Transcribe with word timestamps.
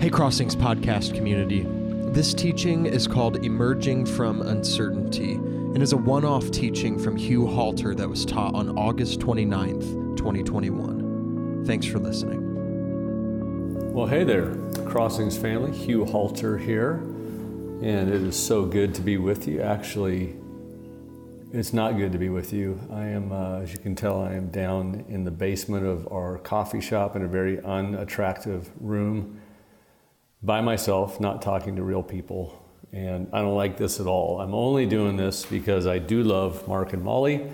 Hey, 0.00 0.10
Crossings 0.10 0.54
podcast 0.54 1.16
community. 1.16 1.66
This 2.12 2.32
teaching 2.32 2.86
is 2.86 3.08
called 3.08 3.44
Emerging 3.44 4.06
from 4.06 4.42
Uncertainty 4.42 5.32
and 5.32 5.82
is 5.82 5.92
a 5.92 5.96
one 5.96 6.24
off 6.24 6.52
teaching 6.52 6.96
from 6.96 7.16
Hugh 7.16 7.48
Halter 7.48 7.96
that 7.96 8.08
was 8.08 8.24
taught 8.24 8.54
on 8.54 8.78
August 8.78 9.18
29th, 9.18 10.16
2021. 10.16 11.64
Thanks 11.66 11.84
for 11.84 11.98
listening. 11.98 13.92
Well, 13.92 14.06
hey 14.06 14.22
there, 14.22 14.54
Crossings 14.86 15.36
family. 15.36 15.76
Hugh 15.76 16.04
Halter 16.04 16.56
here, 16.56 16.98
and 17.82 18.08
it 18.08 18.22
is 18.22 18.36
so 18.36 18.66
good 18.66 18.94
to 18.94 19.02
be 19.02 19.16
with 19.16 19.48
you. 19.48 19.62
Actually, 19.62 20.36
it's 21.52 21.72
not 21.72 21.96
good 21.96 22.12
to 22.12 22.18
be 22.18 22.28
with 22.28 22.52
you. 22.52 22.78
I 22.92 23.06
am, 23.06 23.32
uh, 23.32 23.62
as 23.62 23.72
you 23.72 23.78
can 23.80 23.96
tell, 23.96 24.22
I 24.22 24.34
am 24.34 24.50
down 24.50 25.06
in 25.08 25.24
the 25.24 25.32
basement 25.32 25.86
of 25.86 26.06
our 26.12 26.38
coffee 26.38 26.80
shop 26.80 27.16
in 27.16 27.22
a 27.22 27.28
very 27.28 27.60
unattractive 27.64 28.70
room 28.78 29.40
by 30.42 30.60
myself, 30.60 31.20
not 31.20 31.42
talking 31.42 31.76
to 31.76 31.82
real 31.82 32.02
people. 32.02 32.64
And 32.92 33.28
I 33.32 33.40
don't 33.42 33.56
like 33.56 33.76
this 33.76 34.00
at 34.00 34.06
all. 34.06 34.40
I'm 34.40 34.54
only 34.54 34.86
doing 34.86 35.16
this 35.16 35.44
because 35.44 35.86
I 35.86 35.98
do 35.98 36.22
love 36.22 36.66
Mark 36.66 36.92
and 36.92 37.02
Molly 37.02 37.50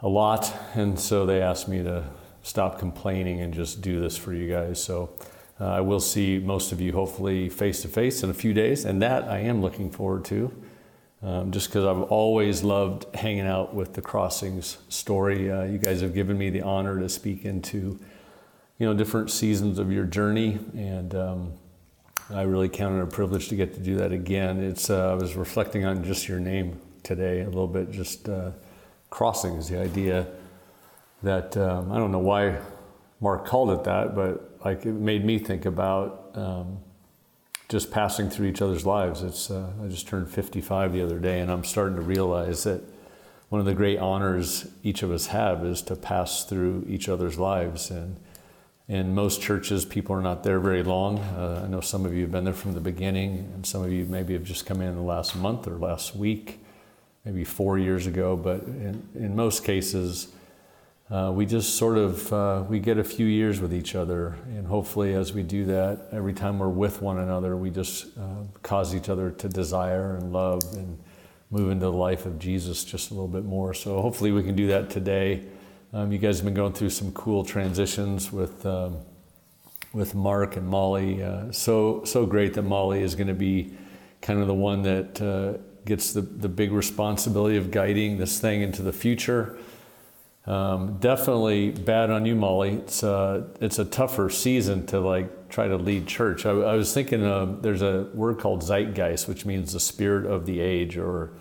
a 0.00 0.08
lot. 0.08 0.52
And 0.74 0.98
so 0.98 1.26
they 1.26 1.42
asked 1.42 1.68
me 1.68 1.82
to 1.82 2.04
stop 2.42 2.78
complaining 2.78 3.40
and 3.40 3.52
just 3.52 3.82
do 3.82 4.00
this 4.00 4.16
for 4.16 4.32
you 4.32 4.50
guys. 4.50 4.82
So 4.82 5.10
uh, 5.60 5.66
I 5.66 5.80
will 5.80 6.00
see 6.00 6.38
most 6.38 6.72
of 6.72 6.80
you 6.80 6.92
hopefully 6.92 7.48
face 7.48 7.82
to 7.82 7.88
face 7.88 8.22
in 8.22 8.30
a 8.30 8.34
few 8.34 8.54
days. 8.54 8.84
And 8.84 9.02
that 9.02 9.24
I 9.24 9.40
am 9.40 9.60
looking 9.60 9.90
forward 9.90 10.24
to. 10.26 10.52
Um, 11.22 11.52
just 11.52 11.68
because 11.68 11.84
I've 11.84 12.10
always 12.10 12.64
loved 12.64 13.14
hanging 13.14 13.46
out 13.46 13.74
with 13.74 13.94
the 13.94 14.02
Crossings 14.02 14.78
story. 14.88 15.52
Uh, 15.52 15.62
you 15.62 15.78
guys 15.78 16.00
have 16.00 16.14
given 16.14 16.36
me 16.36 16.50
the 16.50 16.62
honor 16.62 16.98
to 16.98 17.08
speak 17.08 17.44
into 17.44 18.00
you 18.82 18.88
know, 18.88 18.94
different 18.94 19.30
seasons 19.30 19.78
of 19.78 19.92
your 19.92 20.02
journey. 20.02 20.58
And 20.76 21.14
um, 21.14 21.52
I 22.34 22.42
really 22.42 22.68
count 22.68 22.96
it 22.96 23.00
a 23.00 23.06
privilege 23.06 23.48
to 23.50 23.54
get 23.54 23.74
to 23.74 23.80
do 23.80 23.94
that 23.98 24.10
again. 24.10 24.60
It's, 24.60 24.90
uh, 24.90 25.12
I 25.12 25.14
was 25.14 25.36
reflecting 25.36 25.84
on 25.84 26.02
just 26.02 26.26
your 26.26 26.40
name 26.40 26.80
today 27.04 27.42
a 27.42 27.44
little 27.44 27.68
bit, 27.68 27.92
just 27.92 28.28
uh, 28.28 28.50
crossings, 29.08 29.68
the 29.68 29.78
idea 29.78 30.26
that, 31.22 31.56
um, 31.56 31.92
I 31.92 31.98
don't 31.98 32.10
know 32.10 32.18
why 32.18 32.58
Mark 33.20 33.46
called 33.46 33.70
it 33.70 33.84
that, 33.84 34.16
but 34.16 34.58
like 34.64 34.84
it 34.84 34.94
made 34.94 35.24
me 35.24 35.38
think 35.38 35.64
about 35.64 36.32
um, 36.34 36.78
just 37.68 37.92
passing 37.92 38.28
through 38.30 38.48
each 38.48 38.62
other's 38.62 38.84
lives. 38.84 39.22
It's, 39.22 39.48
uh, 39.48 39.70
I 39.80 39.86
just 39.86 40.08
turned 40.08 40.28
55 40.28 40.92
the 40.92 41.02
other 41.04 41.20
day, 41.20 41.38
and 41.38 41.52
I'm 41.52 41.62
starting 41.62 41.94
to 41.94 42.02
realize 42.02 42.64
that 42.64 42.82
one 43.48 43.60
of 43.60 43.64
the 43.64 43.74
great 43.74 44.00
honors 44.00 44.66
each 44.82 45.04
of 45.04 45.12
us 45.12 45.26
have 45.26 45.64
is 45.64 45.82
to 45.82 45.94
pass 45.94 46.46
through 46.46 46.84
each 46.88 47.08
other's 47.08 47.38
lives. 47.38 47.88
And 47.88 48.16
in 48.92 49.14
most 49.14 49.40
churches, 49.40 49.86
people 49.86 50.14
are 50.14 50.20
not 50.20 50.44
there 50.44 50.60
very 50.60 50.82
long. 50.82 51.18
Uh, 51.18 51.62
I 51.64 51.68
know 51.68 51.80
some 51.80 52.04
of 52.04 52.12
you 52.12 52.20
have 52.20 52.30
been 52.30 52.44
there 52.44 52.52
from 52.52 52.74
the 52.74 52.80
beginning, 52.80 53.50
and 53.54 53.64
some 53.64 53.82
of 53.82 53.90
you 53.90 54.04
maybe 54.04 54.34
have 54.34 54.44
just 54.44 54.66
come 54.66 54.82
in 54.82 54.94
the 54.94 55.00
last 55.00 55.34
month 55.34 55.66
or 55.66 55.78
last 55.78 56.14
week, 56.14 56.60
maybe 57.24 57.42
four 57.42 57.78
years 57.78 58.06
ago. 58.06 58.36
But 58.36 58.64
in, 58.64 59.02
in 59.14 59.34
most 59.34 59.64
cases, 59.64 60.28
uh, 61.08 61.32
we 61.34 61.46
just 61.46 61.76
sort 61.76 61.96
of 61.96 62.30
uh, 62.34 62.64
we 62.68 62.80
get 62.80 62.98
a 62.98 63.04
few 63.04 63.24
years 63.24 63.62
with 63.62 63.72
each 63.72 63.94
other, 63.94 64.36
and 64.48 64.66
hopefully, 64.66 65.14
as 65.14 65.32
we 65.32 65.42
do 65.42 65.64
that, 65.64 66.08
every 66.12 66.34
time 66.34 66.58
we're 66.58 66.68
with 66.68 67.00
one 67.00 67.18
another, 67.18 67.56
we 67.56 67.70
just 67.70 68.08
uh, 68.18 68.42
cause 68.62 68.94
each 68.94 69.08
other 69.08 69.30
to 69.30 69.48
desire 69.48 70.16
and 70.16 70.34
love 70.34 70.62
and 70.74 70.98
move 71.50 71.70
into 71.70 71.86
the 71.86 71.92
life 71.92 72.26
of 72.26 72.38
Jesus 72.38 72.84
just 72.84 73.10
a 73.10 73.14
little 73.14 73.26
bit 73.26 73.46
more. 73.46 73.72
So 73.72 74.02
hopefully, 74.02 74.32
we 74.32 74.42
can 74.42 74.54
do 74.54 74.66
that 74.66 74.90
today. 74.90 75.44
Um, 75.94 76.10
you 76.10 76.16
guys 76.16 76.38
have 76.38 76.46
been 76.46 76.54
going 76.54 76.72
through 76.72 76.88
some 76.88 77.12
cool 77.12 77.44
transitions 77.44 78.32
with 78.32 78.64
um, 78.64 78.96
with 79.92 80.14
Mark 80.14 80.56
and 80.56 80.66
Molly. 80.66 81.22
Uh, 81.22 81.52
so 81.52 82.02
so 82.04 82.24
great 82.24 82.54
that 82.54 82.62
Molly 82.62 83.02
is 83.02 83.14
going 83.14 83.28
to 83.28 83.34
be 83.34 83.74
kind 84.22 84.40
of 84.40 84.46
the 84.46 84.54
one 84.54 84.80
that 84.84 85.20
uh, 85.20 85.58
gets 85.84 86.14
the 86.14 86.22
the 86.22 86.48
big 86.48 86.72
responsibility 86.72 87.58
of 87.58 87.70
guiding 87.70 88.16
this 88.16 88.40
thing 88.40 88.62
into 88.62 88.80
the 88.80 88.92
future. 88.92 89.58
Um, 90.46 90.96
definitely 90.98 91.72
bad 91.72 92.08
on 92.08 92.24
you, 92.24 92.36
Molly. 92.36 92.76
It's 92.76 93.04
uh, 93.04 93.48
it's 93.60 93.78
a 93.78 93.84
tougher 93.84 94.30
season 94.30 94.86
to 94.86 94.98
like 94.98 95.50
try 95.50 95.68
to 95.68 95.76
lead 95.76 96.06
church. 96.06 96.46
I, 96.46 96.52
I 96.52 96.74
was 96.74 96.94
thinking 96.94 97.20
there's 97.60 97.82
a 97.82 98.04
word 98.14 98.38
called 98.38 98.62
zeitgeist, 98.62 99.28
which 99.28 99.44
means 99.44 99.74
the 99.74 99.80
spirit 99.80 100.24
of 100.24 100.46
the 100.46 100.58
age 100.58 100.96
or 100.96 101.34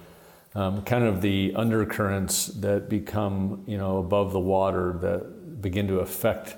um, 0.55 0.83
kind 0.83 1.03
of 1.03 1.21
the 1.21 1.53
undercurrents 1.55 2.47
that 2.47 2.89
become, 2.89 3.63
you 3.67 3.77
know, 3.77 3.97
above 3.97 4.33
the 4.33 4.39
water 4.39 4.97
that 5.01 5.61
begin 5.61 5.87
to 5.87 5.99
affect 5.99 6.55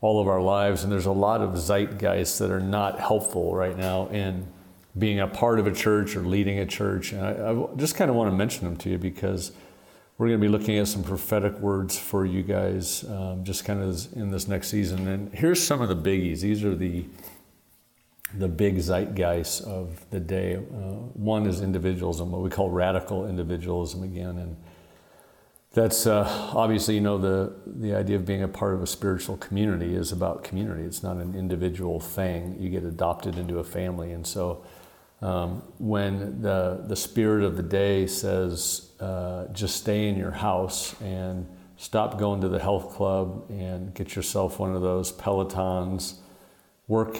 all 0.00 0.20
of 0.20 0.28
our 0.28 0.40
lives. 0.40 0.82
And 0.84 0.92
there's 0.92 1.06
a 1.06 1.12
lot 1.12 1.40
of 1.40 1.50
zeitgeists 1.50 2.38
that 2.38 2.50
are 2.50 2.60
not 2.60 2.98
helpful 2.98 3.54
right 3.54 3.76
now 3.76 4.08
in 4.08 4.46
being 4.96 5.20
a 5.20 5.26
part 5.26 5.58
of 5.58 5.66
a 5.66 5.72
church 5.72 6.16
or 6.16 6.20
leading 6.20 6.58
a 6.58 6.66
church. 6.66 7.12
And 7.12 7.24
I, 7.24 7.52
I 7.52 7.76
just 7.76 7.96
kind 7.96 8.10
of 8.10 8.16
want 8.16 8.30
to 8.30 8.36
mention 8.36 8.64
them 8.64 8.76
to 8.78 8.90
you 8.90 8.98
because 8.98 9.52
we're 10.16 10.28
going 10.28 10.40
to 10.40 10.44
be 10.44 10.50
looking 10.50 10.78
at 10.78 10.88
some 10.88 11.04
prophetic 11.04 11.58
words 11.58 11.98
for 11.98 12.26
you 12.26 12.42
guys 12.42 13.04
um, 13.04 13.44
just 13.44 13.64
kind 13.64 13.82
of 13.82 14.12
in 14.14 14.30
this 14.30 14.48
next 14.48 14.68
season. 14.68 15.06
And 15.06 15.32
here's 15.32 15.62
some 15.62 15.80
of 15.80 15.88
the 15.88 15.96
biggies. 15.96 16.40
These 16.40 16.64
are 16.64 16.74
the 16.74 17.04
the 18.36 18.48
big 18.48 18.78
zeitgeist 18.78 19.62
of 19.62 20.04
the 20.10 20.20
day. 20.20 20.56
Uh, 20.56 20.58
one 21.14 21.46
is 21.46 21.60
individualism, 21.60 22.30
what 22.30 22.42
we 22.42 22.50
call 22.50 22.70
radical 22.70 23.26
individualism 23.26 24.02
again, 24.02 24.38
and 24.38 24.56
that's 25.72 26.06
uh, 26.06 26.24
obviously 26.54 26.94
you 26.94 27.00
know 27.00 27.18
the 27.18 27.54
the 27.66 27.94
idea 27.94 28.16
of 28.16 28.26
being 28.26 28.42
a 28.42 28.48
part 28.48 28.74
of 28.74 28.82
a 28.82 28.86
spiritual 28.86 29.36
community 29.38 29.94
is 29.94 30.12
about 30.12 30.44
community. 30.44 30.82
It's 30.82 31.02
not 31.02 31.16
an 31.16 31.34
individual 31.34 32.00
thing. 32.00 32.56
You 32.58 32.68
get 32.68 32.84
adopted 32.84 33.38
into 33.38 33.58
a 33.58 33.64
family, 33.64 34.12
and 34.12 34.26
so 34.26 34.64
um, 35.22 35.62
when 35.78 36.42
the 36.42 36.84
the 36.86 36.96
spirit 36.96 37.44
of 37.44 37.56
the 37.56 37.62
day 37.62 38.06
says 38.06 38.92
uh, 39.00 39.46
just 39.52 39.76
stay 39.76 40.08
in 40.08 40.16
your 40.16 40.32
house 40.32 41.00
and 41.00 41.46
stop 41.76 42.18
going 42.18 42.40
to 42.40 42.48
the 42.48 42.58
health 42.58 42.90
club 42.90 43.44
and 43.48 43.94
get 43.94 44.16
yourself 44.16 44.58
one 44.58 44.74
of 44.74 44.82
those 44.82 45.12
Pelotons, 45.12 46.16
work 46.88 47.16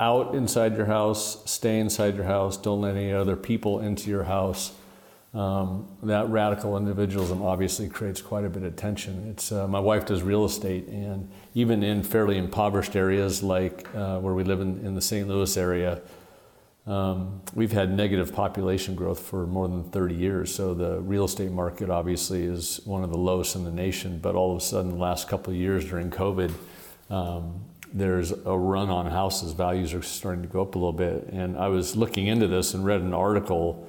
out 0.00 0.34
inside 0.34 0.76
your 0.76 0.86
house, 0.86 1.48
stay 1.50 1.78
inside 1.78 2.16
your 2.16 2.24
house, 2.24 2.56
don't 2.56 2.80
let 2.80 2.96
any 2.96 3.12
other 3.12 3.36
people 3.36 3.80
into 3.80 4.10
your 4.10 4.24
house. 4.24 4.72
Um, 5.34 5.88
that 6.02 6.28
radical 6.28 6.76
individualism 6.76 7.40
obviously 7.40 7.88
creates 7.88 8.20
quite 8.20 8.44
a 8.44 8.50
bit 8.50 8.64
of 8.64 8.76
tension. 8.76 9.30
It's, 9.30 9.50
uh, 9.50 9.66
my 9.66 9.80
wife 9.80 10.04
does 10.04 10.22
real 10.22 10.44
estate, 10.44 10.88
and 10.88 11.30
even 11.54 11.82
in 11.82 12.02
fairly 12.02 12.36
impoverished 12.36 12.96
areas 12.96 13.42
like 13.42 13.86
uh, 13.94 14.18
where 14.18 14.34
we 14.34 14.44
live 14.44 14.60
in, 14.60 14.84
in, 14.84 14.94
the 14.94 15.00
St. 15.00 15.26
Louis 15.26 15.56
area, 15.56 16.02
um, 16.86 17.40
we've 17.54 17.72
had 17.72 17.96
negative 17.96 18.34
population 18.34 18.94
growth 18.94 19.20
for 19.20 19.46
more 19.46 19.68
than 19.68 19.84
30 19.84 20.14
years. 20.14 20.54
So 20.54 20.74
the 20.74 21.00
real 21.00 21.24
estate 21.24 21.50
market 21.50 21.88
obviously 21.88 22.42
is 22.42 22.80
one 22.84 23.02
of 23.02 23.10
the 23.10 23.18
lowest 23.18 23.56
in 23.56 23.64
the 23.64 23.70
nation. 23.70 24.18
But 24.18 24.34
all 24.34 24.50
of 24.50 24.58
a 24.58 24.64
sudden, 24.64 24.90
the 24.90 24.96
last 24.96 25.28
couple 25.28 25.52
of 25.52 25.58
years 25.58 25.84
during 25.88 26.10
COVID, 26.10 26.52
um, 27.08 27.64
there's 27.92 28.32
a 28.32 28.56
run 28.56 28.90
on 28.90 29.06
houses. 29.06 29.52
Values 29.52 29.94
are 29.94 30.02
starting 30.02 30.42
to 30.42 30.48
go 30.48 30.62
up 30.62 30.74
a 30.74 30.78
little 30.78 30.92
bit. 30.92 31.28
And 31.32 31.56
I 31.56 31.68
was 31.68 31.96
looking 31.96 32.26
into 32.26 32.46
this 32.46 32.74
and 32.74 32.84
read 32.84 33.00
an 33.00 33.14
article 33.14 33.88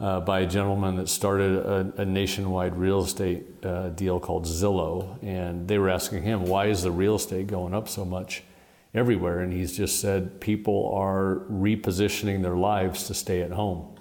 uh, 0.00 0.20
by 0.20 0.40
a 0.40 0.46
gentleman 0.46 0.96
that 0.96 1.08
started 1.08 1.56
a, 1.56 2.02
a 2.02 2.04
nationwide 2.04 2.76
real 2.76 3.02
estate 3.02 3.46
uh, 3.64 3.88
deal 3.90 4.20
called 4.20 4.44
Zillow. 4.44 5.22
And 5.22 5.66
they 5.66 5.78
were 5.78 5.90
asking 5.90 6.22
him, 6.22 6.44
why 6.44 6.66
is 6.66 6.82
the 6.82 6.92
real 6.92 7.16
estate 7.16 7.46
going 7.48 7.74
up 7.74 7.88
so 7.88 8.04
much 8.04 8.42
everywhere? 8.94 9.40
And 9.40 9.52
he's 9.52 9.76
just 9.76 10.00
said 10.00 10.40
people 10.40 10.92
are 10.94 11.42
repositioning 11.50 12.42
their 12.42 12.56
lives 12.56 13.06
to 13.08 13.14
stay 13.14 13.42
at 13.42 13.50
home. 13.50 13.96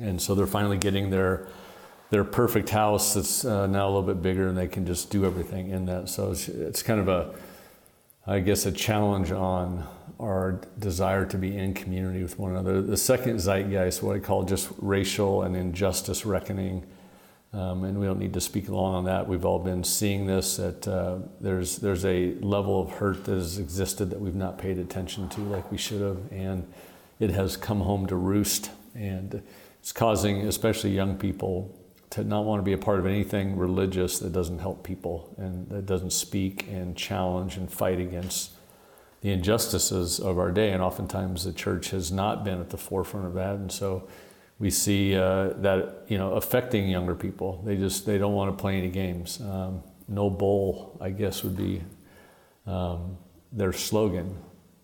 And 0.00 0.22
so 0.22 0.34
they're 0.34 0.46
finally 0.46 0.78
getting 0.78 1.10
their 1.10 1.48
their 2.10 2.24
perfect 2.24 2.70
house 2.70 3.14
that's 3.14 3.44
uh, 3.44 3.66
now 3.66 3.86
a 3.86 3.90
little 3.90 4.02
bit 4.02 4.22
bigger 4.22 4.48
and 4.48 4.56
they 4.56 4.66
can 4.66 4.86
just 4.86 5.10
do 5.10 5.26
everything 5.26 5.68
in 5.68 5.84
that. 5.84 6.08
So 6.08 6.30
it's, 6.30 6.48
it's 6.48 6.82
kind 6.82 7.00
of 7.00 7.08
a 7.08 7.34
I 8.28 8.40
guess, 8.40 8.66
a 8.66 8.72
challenge 8.72 9.32
on 9.32 9.86
our 10.20 10.60
desire 10.78 11.24
to 11.24 11.38
be 11.38 11.56
in 11.56 11.72
community 11.72 12.22
with 12.22 12.38
one 12.38 12.50
another. 12.50 12.82
The 12.82 12.96
second 12.98 13.38
zeitgeist, 13.38 14.02
what 14.02 14.16
I 14.16 14.18
call 14.18 14.42
just 14.42 14.68
racial 14.76 15.44
and 15.44 15.56
injustice 15.56 16.26
reckoning, 16.26 16.84
um, 17.54 17.84
and 17.84 17.98
we 17.98 18.04
don't 18.04 18.18
need 18.18 18.34
to 18.34 18.40
speak 18.42 18.68
long 18.68 18.94
on 18.94 19.04
that. 19.06 19.26
We've 19.26 19.46
all 19.46 19.58
been 19.58 19.82
seeing 19.82 20.26
this. 20.26 20.58
That 20.58 20.86
uh, 20.86 21.20
there's 21.40 21.78
there's 21.78 22.04
a 22.04 22.34
level 22.40 22.82
of 22.82 22.90
hurt 22.90 23.24
that 23.24 23.32
has 23.32 23.58
existed 23.58 24.10
that 24.10 24.20
we've 24.20 24.34
not 24.34 24.58
paid 24.58 24.78
attention 24.78 25.30
to 25.30 25.40
like 25.40 25.72
we 25.72 25.78
should 25.78 26.02
have, 26.02 26.18
and 26.30 26.70
it 27.20 27.30
has 27.30 27.56
come 27.56 27.80
home 27.80 28.06
to 28.08 28.16
roost, 28.16 28.70
and 28.94 29.42
it's 29.80 29.92
causing 29.92 30.46
especially 30.46 30.90
young 30.90 31.16
people 31.16 31.74
to 32.10 32.24
not 32.24 32.44
want 32.44 32.60
to 32.60 32.64
be 32.64 32.72
a 32.72 32.78
part 32.78 32.98
of 32.98 33.06
anything 33.06 33.56
religious 33.56 34.18
that 34.20 34.32
doesn't 34.32 34.60
help 34.60 34.82
people 34.82 35.34
and 35.36 35.68
that 35.68 35.86
doesn't 35.86 36.12
speak 36.12 36.66
and 36.68 36.96
challenge 36.96 37.56
and 37.56 37.70
fight 37.70 38.00
against 38.00 38.52
the 39.20 39.30
injustices 39.30 40.18
of 40.18 40.38
our 40.38 40.50
day. 40.50 40.70
And 40.70 40.82
oftentimes 40.82 41.44
the 41.44 41.52
church 41.52 41.90
has 41.90 42.10
not 42.10 42.44
been 42.44 42.60
at 42.60 42.70
the 42.70 42.78
forefront 42.78 43.26
of 43.26 43.34
that. 43.34 43.56
And 43.56 43.70
so 43.70 44.08
we 44.58 44.70
see 44.70 45.14
uh, 45.14 45.50
that 45.58 46.04
you 46.08 46.18
know 46.18 46.32
affecting 46.32 46.88
younger 46.88 47.14
people. 47.14 47.62
They 47.64 47.76
just 47.76 48.06
they 48.06 48.18
don't 48.18 48.34
want 48.34 48.56
to 48.56 48.60
play 48.60 48.76
any 48.76 48.90
games. 48.90 49.40
Um, 49.40 49.82
no 50.08 50.30
bowl, 50.30 50.96
I 51.00 51.10
guess, 51.10 51.44
would 51.44 51.56
be 51.56 51.82
um, 52.66 53.18
their 53.52 53.72
slogan. 53.72 54.36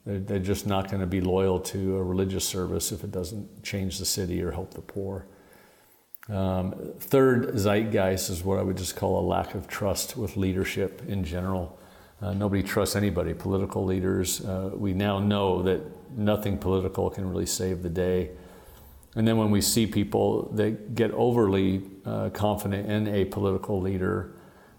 They're, 0.04 0.20
they're 0.20 0.38
just 0.38 0.66
not 0.66 0.90
going 0.90 1.00
to 1.00 1.06
be 1.06 1.20
loyal 1.20 1.58
to 1.60 1.96
a 1.96 2.02
religious 2.02 2.44
service 2.44 2.92
if 2.92 3.04
it 3.04 3.10
doesn't 3.10 3.62
change 3.62 3.98
the 3.98 4.04
city 4.04 4.42
or 4.42 4.50
help 4.50 4.74
the 4.74 4.82
poor. 4.82 5.26
Um, 6.28 6.74
third 6.98 7.54
zeitgeist 7.54 8.30
is 8.30 8.42
what 8.42 8.58
I 8.58 8.62
would 8.62 8.78
just 8.78 8.96
call 8.96 9.18
a 9.18 9.24
lack 9.26 9.54
of 9.54 9.68
trust 9.68 10.16
with 10.16 10.36
leadership 10.36 11.02
in 11.06 11.24
general. 11.24 11.78
Uh, 12.22 12.32
nobody 12.32 12.62
trusts 12.62 12.96
anybody, 12.96 13.34
political 13.34 13.84
leaders. 13.84 14.42
Uh, 14.42 14.70
we 14.72 14.94
now 14.94 15.18
know 15.18 15.62
that 15.62 15.82
nothing 16.16 16.56
political 16.56 17.10
can 17.10 17.28
really 17.28 17.46
save 17.46 17.82
the 17.82 17.90
day. 17.90 18.30
And 19.16 19.28
then 19.28 19.36
when 19.36 19.50
we 19.50 19.60
see 19.60 19.86
people 19.86 20.50
that 20.54 20.94
get 20.94 21.10
overly 21.12 21.82
uh, 22.06 22.30
confident 22.30 22.90
in 22.90 23.14
a 23.14 23.26
political 23.26 23.80
leader, 23.80 24.34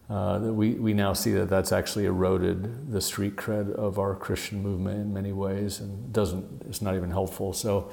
uh, 0.10 0.40
we, 0.42 0.72
we 0.74 0.94
now 0.94 1.14
see 1.14 1.32
that 1.34 1.50
that's 1.50 1.72
actually 1.72 2.06
eroded 2.06 2.92
the 2.92 3.02
street 3.02 3.36
cred 3.36 3.72
of 3.74 3.98
our 3.98 4.16
Christian 4.16 4.62
movement 4.62 5.00
in 5.00 5.14
many 5.14 5.32
ways 5.32 5.80
and 5.80 6.12
doesn't, 6.12 6.64
it's 6.68 6.82
not 6.82 6.96
even 6.96 7.12
helpful. 7.12 7.54
So, 7.54 7.92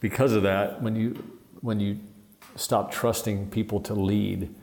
because 0.00 0.32
of 0.32 0.42
that, 0.44 0.82
when 0.82 0.96
you, 0.96 1.22
when 1.60 1.78
you 1.78 1.98
stop 2.56 2.92
trusting 2.92 3.50
people 3.50 3.80
to 3.80 3.94
lead, 3.94 4.54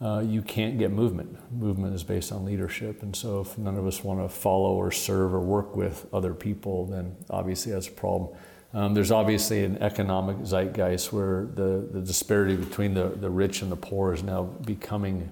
uh, 0.00 0.20
you 0.20 0.40
can't 0.40 0.78
get 0.78 0.90
movement. 0.90 1.36
Movement 1.52 1.94
is 1.94 2.02
based 2.02 2.32
on 2.32 2.44
leadership. 2.44 3.02
And 3.02 3.14
so, 3.14 3.40
if 3.40 3.58
none 3.58 3.76
of 3.76 3.86
us 3.86 4.02
want 4.02 4.20
to 4.20 4.28
follow 4.28 4.72
or 4.74 4.90
serve 4.90 5.34
or 5.34 5.40
work 5.40 5.76
with 5.76 6.06
other 6.12 6.32
people, 6.32 6.86
then 6.86 7.16
obviously 7.28 7.72
that's 7.72 7.88
a 7.88 7.92
problem. 7.92 8.34
Um, 8.72 8.94
there's 8.94 9.10
obviously 9.10 9.64
an 9.64 9.78
economic 9.82 10.36
zeitgeist 10.46 11.12
where 11.12 11.48
the, 11.54 11.88
the 11.92 12.00
disparity 12.00 12.56
between 12.56 12.94
the, 12.94 13.08
the 13.08 13.28
rich 13.28 13.62
and 13.62 13.70
the 13.70 13.76
poor 13.76 14.14
is 14.14 14.22
now 14.22 14.44
becoming 14.44 15.28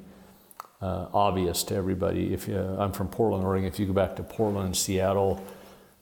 uh, 0.82 1.06
obvious 1.14 1.62
to 1.64 1.74
everybody. 1.74 2.34
If 2.34 2.48
you, 2.48 2.58
I'm 2.58 2.92
from 2.92 3.08
Portland, 3.08 3.44
Oregon, 3.44 3.68
if 3.68 3.78
you 3.78 3.86
go 3.86 3.92
back 3.92 4.16
to 4.16 4.22
Portland 4.22 4.66
and 4.66 4.76
Seattle, 4.76 5.42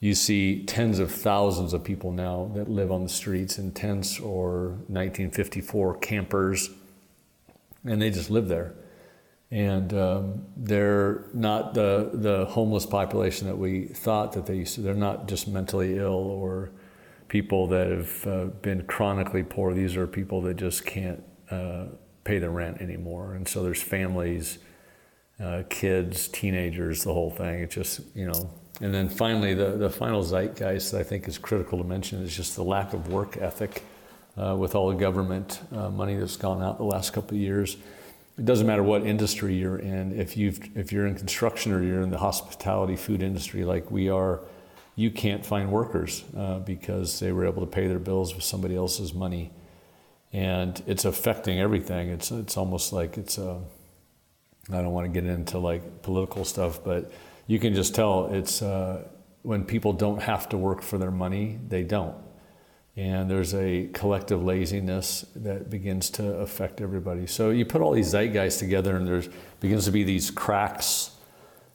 you 0.01 0.15
see 0.15 0.65
tens 0.65 0.99
of 0.99 1.11
thousands 1.11 1.73
of 1.73 1.83
people 1.83 2.13
now 2.13 2.51
that 2.55 2.69
live 2.69 2.93
on 2.93 3.03
the 3.03 3.09
streets 3.09 3.59
in 3.59 3.73
tents 3.73 4.21
or 4.21 4.69
1954 4.89 5.99
campers, 5.99 6.71
and 7.85 8.01
they 8.01 8.11
just 8.11 8.31
live 8.31 8.49
there. 8.49 8.75
And 9.51 9.95
um, 9.95 10.45
they're 10.57 11.25
not 11.33 11.73
the, 11.75 12.11
the 12.13 12.47
homeless 12.47 12.85
population 12.85 13.47
that 13.47 13.57
we 13.57 13.87
thought 13.87 14.33
that 14.33 14.47
they 14.47 14.57
used 14.57 14.75
to. 14.75 14.81
They're 14.83 14.95
not 14.95 15.29
just 15.29 15.47
mentally 15.47 15.99
ill 15.99 16.13
or 16.13 16.71
people 17.29 17.67
that 17.69 17.89
have 17.89 18.27
uh, 18.27 18.45
been 18.63 18.85
chronically 18.87 19.45
poor. 19.45 19.73
These 19.73 19.97
are 19.97 20.07
people 20.07 20.43
that 20.43 20.57
just 20.57 20.85
can't 20.85 21.23
uh, 21.51 21.87
pay 22.25 22.39
the 22.39 22.51
rent 22.51 22.81
anymore. 22.81 23.35
And 23.35 23.47
so 23.47 23.63
there's 23.63 23.83
families, 23.83 24.59
uh, 25.41 25.63
kids, 25.71 26.29
teenagers, 26.29 27.05
the 27.05 27.15
whole 27.15 27.31
thing. 27.31 27.61
It's 27.61 27.75
just, 27.75 28.01
you 28.15 28.27
know, 28.27 28.51
and 28.81 28.93
then 28.93 29.09
finally, 29.09 29.55
the, 29.55 29.73
the 29.73 29.91
final 29.91 30.23
zeitgeist 30.23 30.93
that 30.93 31.01
I 31.01 31.03
think 31.03 31.29
is 31.29 31.39
critical 31.39 31.79
to 31.79 31.85
mention 31.85 32.23
is 32.23 32.37
just 32.37 32.57
the 32.57 32.63
lack 32.63 32.93
of 32.93 33.09
work 33.09 33.37
ethic 33.39 33.83
uh, 34.37 34.55
with 34.59 34.75
all 34.75 34.91
the 34.91 34.97
government 34.97 35.61
uh, 35.75 35.89
money 35.89 36.17
that's 36.17 36.37
gone 36.37 36.63
out 36.63 36.77
the 36.77 36.85
last 36.85 37.13
couple 37.13 37.37
of 37.37 37.41
years. 37.41 37.77
It 38.39 38.45
doesn't 38.45 38.67
matter 38.67 38.83
what 38.83 39.07
industry 39.07 39.55
you're 39.55 39.79
in. 39.79 40.19
If, 40.19 40.37
you've, 40.37 40.61
if 40.77 40.93
you're 40.93 41.07
in 41.07 41.15
construction 41.15 41.73
or 41.73 41.83
you're 41.83 42.03
in 42.03 42.11
the 42.11 42.19
hospitality 42.19 42.97
food 42.97 43.23
industry 43.23 43.65
like 43.65 43.91
we 43.91 44.11
are, 44.11 44.41
you 44.95 45.11
can't 45.11 45.45
find 45.45 45.71
workers 45.73 46.25
uh, 46.37 46.59
because 46.59 47.19
they 47.19 47.33
were 47.33 47.47
able 47.47 47.61
to 47.65 47.71
pay 47.71 47.87
their 47.87 47.99
bills 47.99 48.35
with 48.35 48.45
somebody 48.45 48.77
else's 48.77 49.15
money. 49.15 49.51
And 50.35 50.83
it's 50.87 51.07
affecting 51.07 51.61
everything. 51.61 52.09
It's, 52.09 52.31
it's 52.31 52.59
almost 52.59 52.93
like 52.93 53.17
it's 53.17 53.39
a, 53.39 53.59
I 54.71 54.83
don't 54.83 54.93
want 54.93 55.07
to 55.07 55.21
get 55.21 55.29
into 55.29 55.59
like 55.59 56.03
political 56.03 56.45
stuff, 56.45 56.85
but 56.85 57.11
you 57.47 57.59
can 57.59 57.75
just 57.75 57.95
tell 57.95 58.27
it's 58.27 58.63
uh, 58.63 59.07
when 59.43 59.65
people 59.65 59.93
don't 59.93 60.23
have 60.23 60.49
to 60.49 60.59
work 60.59 60.83
for 60.83 60.99
their 60.99 61.11
money, 61.11 61.59
they 61.69 61.85
don't. 61.85 62.17
And 62.97 63.31
there's 63.31 63.55
a 63.55 63.89
collective 63.93 64.43
laziness 64.43 65.27
that 65.37 65.69
begins 65.69 66.09
to 66.11 66.27
affect 66.39 66.81
everybody. 66.81 67.27
So 67.27 67.51
you 67.51 67.67
put 67.67 67.83
all 67.83 67.93
these 67.93 68.13
zeitgeists 68.13 68.59
together, 68.59 68.97
and 68.97 69.07
there 69.07 69.23
begins 69.61 69.85
to 69.85 69.93
be 69.93 70.03
these 70.03 70.31
cracks 70.31 71.11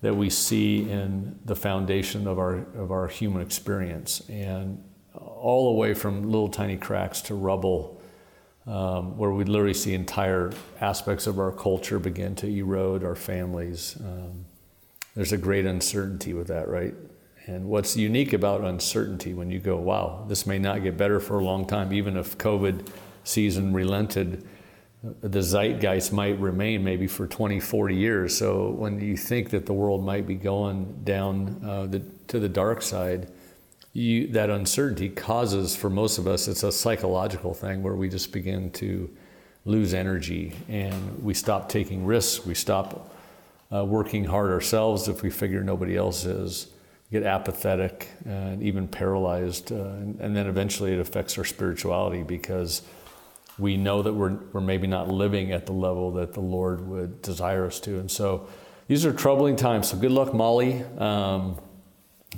that 0.01 0.15
we 0.15 0.31
see 0.31 0.89
in 0.89 1.39
the 1.45 1.55
foundation 1.55 2.27
of 2.27 2.39
our 2.39 2.65
of 2.75 2.91
our 2.91 3.07
human 3.07 3.43
experience, 3.43 4.27
and 4.29 4.83
all 5.13 5.73
the 5.73 5.79
way 5.79 5.93
from 5.93 6.23
little 6.23 6.49
tiny 6.49 6.75
cracks 6.75 7.21
to 7.21 7.35
rubble, 7.35 8.01
um, 8.65 9.15
where 9.15 9.31
we 9.31 9.43
literally 9.43 9.75
see 9.75 9.93
entire 9.93 10.51
aspects 10.81 11.27
of 11.27 11.39
our 11.39 11.51
culture 11.51 11.99
begin 11.99 12.33
to 12.35 12.47
erode, 12.47 13.03
our 13.03 13.15
families. 13.15 13.95
Um, 13.99 14.45
there's 15.15 15.31
a 15.31 15.37
great 15.37 15.65
uncertainty 15.65 16.33
with 16.33 16.47
that, 16.47 16.67
right? 16.69 16.93
And 17.47 17.65
what's 17.65 17.97
unique 17.97 18.33
about 18.33 18.61
uncertainty 18.61 19.33
when 19.33 19.49
you 19.49 19.59
go, 19.59 19.77
wow, 19.77 20.25
this 20.27 20.45
may 20.45 20.59
not 20.59 20.83
get 20.83 20.95
better 20.95 21.19
for 21.19 21.39
a 21.39 21.43
long 21.43 21.65
time, 21.65 21.91
even 21.91 22.15
if 22.15 22.37
COVID 22.37 22.87
season 23.23 23.73
relented, 23.73 24.47
the 25.03 25.41
zeitgeist 25.41 26.13
might 26.13 26.39
remain 26.39 26.83
maybe 26.83 27.07
for 27.07 27.25
20, 27.25 27.59
40 27.59 27.95
years. 27.95 28.37
So 28.37 28.69
when 28.69 28.99
you 29.01 29.17
think 29.17 29.49
that 29.49 29.65
the 29.65 29.73
world 29.73 30.05
might 30.05 30.27
be 30.27 30.35
going 30.35 31.01
down 31.03 31.61
uh, 31.65 31.87
the, 31.87 31.99
to 32.27 32.39
the 32.39 32.49
dark 32.49 32.81
side, 32.81 33.31
you, 33.93 34.27
that 34.27 34.49
uncertainty 34.49 35.09
causes, 35.09 35.75
for 35.75 35.89
most 35.89 36.17
of 36.17 36.27
us, 36.27 36.47
it's 36.47 36.63
a 36.63 36.71
psychological 36.71 37.53
thing 37.53 37.83
where 37.83 37.95
we 37.95 38.07
just 38.07 38.31
begin 38.31 38.71
to 38.71 39.09
lose 39.65 39.93
energy 39.93 40.53
and 40.69 41.21
we 41.21 41.33
stop 41.33 41.67
taking 41.67 42.05
risks, 42.05 42.45
we 42.45 42.53
stop 42.53 43.10
uh, 43.73 43.85
working 43.85 44.25
hard 44.25 44.51
ourselves 44.51 45.07
if 45.07 45.21
we 45.21 45.29
figure 45.29 45.63
nobody 45.63 45.95
else 45.95 46.25
is, 46.25 46.67
get 47.11 47.23
apathetic 47.23 48.09
and 48.25 48.61
even 48.61 48.87
paralyzed. 48.87 49.71
Uh, 49.71 49.75
and, 49.75 50.19
and, 50.19 50.35
then 50.35 50.47
eventually 50.47 50.93
it 50.93 50.99
affects 50.99 51.37
our 51.37 51.45
spirituality 51.45 52.23
because 52.23 52.81
we 53.57 53.77
know 53.77 54.01
that 54.01 54.13
we're, 54.13 54.37
we're 54.53 54.61
maybe 54.61 54.87
not 54.87 55.07
living 55.09 55.51
at 55.51 55.65
the 55.65 55.73
level 55.73 56.11
that 56.11 56.33
the 56.33 56.41
Lord 56.41 56.87
would 56.87 57.21
desire 57.21 57.65
us 57.65 57.79
to. 57.81 57.99
And 57.99 58.09
so 58.09 58.47
these 58.87 59.05
are 59.05 59.13
troubling 59.13 59.55
times. 59.55 59.89
So 59.89 59.97
good 59.97 60.11
luck, 60.11 60.33
Molly. 60.33 60.83
Um, 60.97 61.57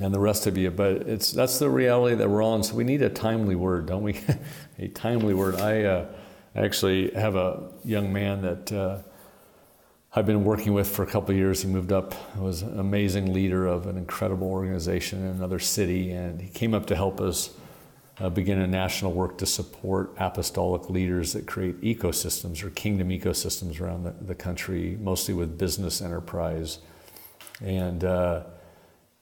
and 0.01 0.13
the 0.13 0.19
rest 0.19 0.47
of 0.47 0.57
you, 0.57 0.71
but 0.71 1.03
it's 1.07 1.31
that's 1.31 1.59
the 1.59 1.69
reality 1.69 2.15
that 2.15 2.27
we're 2.27 2.43
on. 2.43 2.63
So 2.63 2.73
we 2.73 2.83
need 2.83 3.03
a 3.03 3.09
timely 3.09 3.55
word, 3.55 3.85
don't 3.85 4.01
we? 4.01 4.19
a 4.79 4.87
timely 4.87 5.35
word. 5.35 5.55
I 5.55 5.83
uh, 5.83 6.05
actually 6.55 7.11
have 7.11 7.35
a 7.35 7.69
young 7.83 8.11
man 8.11 8.41
that 8.41 8.71
uh, 8.71 8.97
I've 10.15 10.27
been 10.27 10.43
working 10.43 10.73
with 10.73 10.87
for 10.87 11.01
a 11.01 11.07
couple 11.07 11.33
years. 11.33 11.63
He 11.63 11.67
moved 11.67 11.91
up, 11.91 12.13
was 12.37 12.61
an 12.61 12.79
amazing 12.79 13.33
leader 13.33 13.65
of 13.65 13.87
an 13.87 13.97
incredible 13.97 14.47
organization 14.47 15.25
in 15.25 15.29
another 15.29 15.57
city, 15.57 16.11
and 16.11 16.39
he 16.39 16.49
came 16.49 16.75
up 16.75 16.85
to 16.87 16.95
help 16.95 17.19
us 17.19 17.49
uh, 18.19 18.29
begin 18.29 18.59
a 18.59 18.67
national 18.67 19.11
work 19.11 19.39
to 19.39 19.47
support 19.47 20.13
apostolic 20.19 20.87
leaders 20.87 21.33
that 21.33 21.47
create 21.47 21.81
ecosystems 21.81 22.63
or 22.63 22.69
kingdom 22.69 23.09
ecosystems 23.09 23.81
around 23.81 24.03
the, 24.03 24.11
the 24.11 24.35
country, 24.35 24.99
mostly 25.01 25.33
with 25.33 25.57
business 25.57 25.99
enterprise. 25.99 26.77
And, 27.59 28.03
uh, 28.03 28.43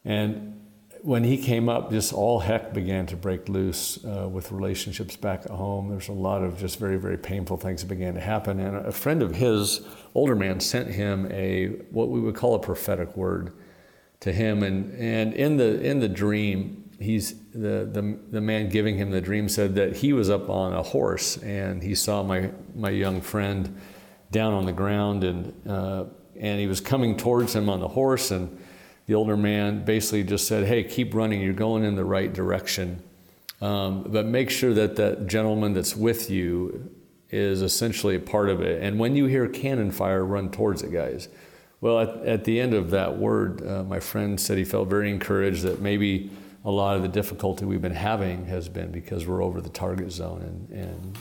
and 0.04 0.61
when 1.04 1.24
he 1.24 1.38
came 1.38 1.68
up, 1.68 1.90
just 1.90 2.14
all 2.14 2.40
heck 2.40 2.74
began 2.74 3.08
to 3.08 3.16
break 3.16 3.50
loose 3.50 4.04
uh, 4.06 4.30
with 4.30 4.52
relationships 4.52 5.16
back 5.16 5.42
at 5.46 5.52
home. 5.52 5.90
There's 5.90 6.10
a 6.10 6.14
lot 6.14 6.44
of 6.44 6.60
just 6.60 6.78
very, 6.78 6.98
very 6.98 7.18
painful 7.18 7.58
things 7.58 7.82
that 7.82 7.88
began 7.88 8.14
to 8.14 8.20
happen. 8.20 8.60
And 8.60 8.78
a 8.78 8.92
friend 8.92 9.24
of 9.24 9.36
his, 9.36 9.82
older 10.14 10.36
man, 10.36 10.60
sent 10.60 10.90
him 10.90 11.28
a 11.32 11.68
what 11.90 12.10
we 12.10 12.20
would 12.20 12.36
call 12.36 12.56
a 12.56 12.60
prophetic 12.60 13.18
word 13.18 13.54
to 14.20 14.32
him. 14.32 14.62
And, 14.62 14.94
and 14.94 15.34
in 15.34 15.58
the 15.58 15.82
in 15.82 16.00
the 16.00 16.10
dream, 16.10 16.90
he's 17.00 17.34
the, 17.52 17.90
the 17.92 18.20
the 18.30 18.42
man 18.42 18.70
giving 18.70 18.96
him 18.98 19.10
the 19.10 19.22
dream 19.22 19.50
said 19.50 19.76
that 19.76 19.98
he 19.98 20.14
was 20.14 20.30
up 20.30 20.50
on 20.50 20.74
a 20.74 20.84
horse 20.84 21.38
and 21.38 21.82
he 21.82 21.96
saw 21.96 22.22
my 22.22 22.52
my 22.76 22.92
young 22.92 23.22
friend 23.22 23.76
down 24.32 24.54
on 24.54 24.66
the 24.66 24.72
ground 24.72 25.24
and 25.24 25.68
uh, 25.68 26.06
and 26.40 26.60
he 26.60 26.68
was 26.68 26.80
coming 26.80 27.18
towards 27.18 27.56
him 27.56 27.70
on 27.70 27.80
the 27.80 27.88
horse 27.88 28.30
and 28.30 28.61
the 29.12 29.16
older 29.16 29.36
man 29.36 29.84
basically 29.84 30.24
just 30.24 30.48
said, 30.48 30.66
Hey, 30.66 30.86
keep 30.86 31.14
running, 31.14 31.42
you're 31.42 31.52
going 31.52 31.84
in 31.84 31.96
the 31.96 32.06
right 32.06 32.32
direction. 32.32 33.04
Um, 33.60 34.04
but 34.08 34.26
make 34.26 34.50
sure 34.50 34.74
that 34.74 34.96
that 34.96 35.28
gentleman 35.28 35.74
that's 35.74 35.98
with 35.98 36.30
you 36.30 36.90
is 37.30 37.62
essentially 37.62 38.16
a 38.16 38.22
part 38.22 38.48
of 38.48 38.62
it. 38.62 38.82
And 38.82 38.98
when 38.98 39.18
you 39.18 39.26
hear 39.26 39.50
cannon 39.50 39.92
fire, 39.92 40.24
run 40.24 40.50
towards 40.50 40.82
it, 40.82 40.94
guys. 40.94 41.28
Well, 41.82 42.00
at, 42.00 42.26
at 42.26 42.44
the 42.46 42.62
end 42.62 42.74
of 42.74 42.92
that 42.92 43.18
word, 43.18 43.68
uh, 43.68 43.84
my 43.84 44.00
friend 44.00 44.40
said 44.40 44.58
he 44.58 44.64
felt 44.64 44.88
very 44.88 45.12
encouraged 45.12 45.64
that 45.64 45.82
maybe 45.82 46.32
a 46.64 46.72
lot 46.72 46.96
of 46.96 47.02
the 47.02 47.10
difficulty 47.10 47.66
we've 47.66 47.82
been 47.82 47.94
having 47.94 48.46
has 48.46 48.70
been 48.70 48.94
because 48.94 49.28
we're 49.28 49.44
over 49.44 49.60
the 49.60 49.70
target 49.70 50.14
zone 50.14 50.42
and, 50.42 50.80
and 50.80 51.18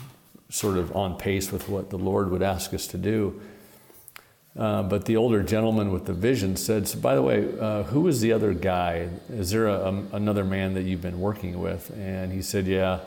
sort 0.47 0.77
of 0.77 0.95
on 0.95 1.17
pace 1.17 1.51
with 1.51 1.67
what 1.67 1.89
the 1.89 1.97
Lord 1.97 2.31
would 2.31 2.41
ask 2.41 2.73
us 2.73 2.87
to 2.87 2.97
do. 2.97 3.41
Uh, 4.57 4.83
but 4.83 5.05
the 5.05 5.15
older 5.15 5.41
gentleman 5.41 5.91
with 5.91 6.05
the 6.05 6.13
vision 6.13 6.57
said, 6.57 6.85
so 6.87 6.99
by 6.99 7.15
the 7.15 7.21
way, 7.21 7.47
uh, 7.59 7.83
who 7.83 8.07
is 8.07 8.19
the 8.19 8.33
other 8.33 8.53
guy? 8.53 9.07
Is 9.29 9.51
there 9.51 9.67
a, 9.67 9.75
a, 9.75 10.03
another 10.13 10.43
man 10.43 10.73
that 10.73 10.83
you've 10.83 11.01
been 11.01 11.21
working 11.21 11.59
with? 11.59 11.89
And 11.91 12.33
he 12.33 12.41
said, 12.41 12.67
yeah. 12.67 12.99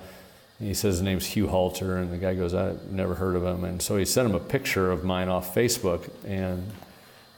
And 0.59 0.69
he 0.69 0.75
says 0.75 0.95
his 0.95 1.03
name's 1.03 1.27
Hugh 1.27 1.49
Halter. 1.49 1.99
And 1.99 2.11
the 2.11 2.17
guy 2.17 2.35
goes, 2.35 2.55
I've 2.55 2.91
never 2.91 3.15
heard 3.15 3.37
of 3.37 3.45
him. 3.45 3.65
And 3.65 3.83
so 3.83 3.99
he 3.99 4.07
sent 4.07 4.29
him 4.29 4.35
a 4.35 4.41
picture 4.41 4.91
of 4.91 5.05
mine 5.05 5.29
off 5.29 5.55
Facebook. 5.55 6.09
And 6.27 6.71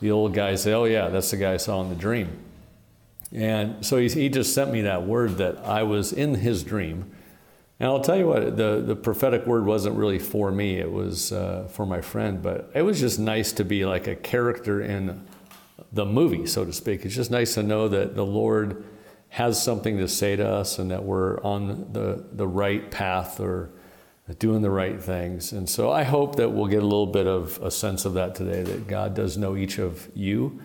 the 0.01 0.13
old 0.13 0.35
guy 0.35 0.55
said, 0.55 0.75
oh, 0.75 0.85
yeah, 0.85 1.09
that's 1.09 1.33
the 1.33 1.37
guy 1.37 1.55
I 1.55 1.57
saw 1.57 1.83
in 1.83 1.89
the 1.89 1.97
dream. 1.97 2.39
And 3.33 3.85
so 3.85 3.97
he, 3.97 4.09
he 4.09 4.29
just 4.29 4.55
sent 4.55 4.71
me 4.71 4.83
that 4.83 5.03
word 5.03 5.39
that 5.39 5.59
I 5.59 5.83
was 5.83 6.13
in 6.13 6.37
his 6.37 6.63
dream. 6.63 7.11
And 7.79 7.89
I'll 7.89 8.01
tell 8.01 8.17
you 8.17 8.27
what, 8.27 8.57
the, 8.57 8.83
the 8.85 8.97
prophetic 8.97 9.47
word 9.47 9.67
wasn't 9.67 9.97
really 9.97 10.19
for 10.19 10.51
me, 10.51 10.77
it 10.77 10.91
was 10.91 11.31
uh, 11.33 11.69
for 11.71 11.85
my 11.85 12.01
friend, 12.01 12.43
but 12.43 12.71
it 12.75 12.83
was 12.83 13.01
just 13.01 13.19
nice 13.19 13.53
to 13.53 13.65
be 13.65 13.85
like 13.85 14.07
a 14.07 14.17
character 14.17 14.81
in 14.81 15.27
the 15.93 16.07
movie, 16.07 16.47
so 16.47 16.65
to 16.65 16.73
speak. 16.73 17.05
It's 17.05 17.15
just 17.15 17.31
nice 17.31 17.55
to 17.55 17.63
know 17.63 17.89
that 17.89 18.15
the 18.15 18.25
Lord 18.25 18.85
has 19.29 19.63
something 19.63 19.99
to 19.99 20.09
say 20.09 20.37
to 20.37 20.49
us 20.49 20.79
and 20.79 20.91
that 20.91 21.05
we're 21.05 21.39
on 21.43 21.93
the, 21.93 22.25
the 22.33 22.47
right 22.47 22.91
path 22.91 23.41
or 23.41 23.71
doing 24.39 24.63
the 24.63 24.71
right 24.71 25.01
things. 25.01 25.53
And 25.53 25.69
so 25.69 25.91
I 25.91 26.03
hope 26.03 26.37
that 26.37 26.49
we'll 26.49 26.67
get 26.67 26.83
a 26.83 26.87
little 26.87 27.07
bit 27.07 27.27
of 27.27 27.59
a 27.63 27.71
sense 27.71 28.07
of 28.07 28.15
that 28.15 28.35
today, 28.35 28.63
that 28.63 28.89
God 28.89 29.15
does 29.15 29.37
know 29.37 29.55
each 29.55 29.79
of 29.79 30.09
you 30.15 30.61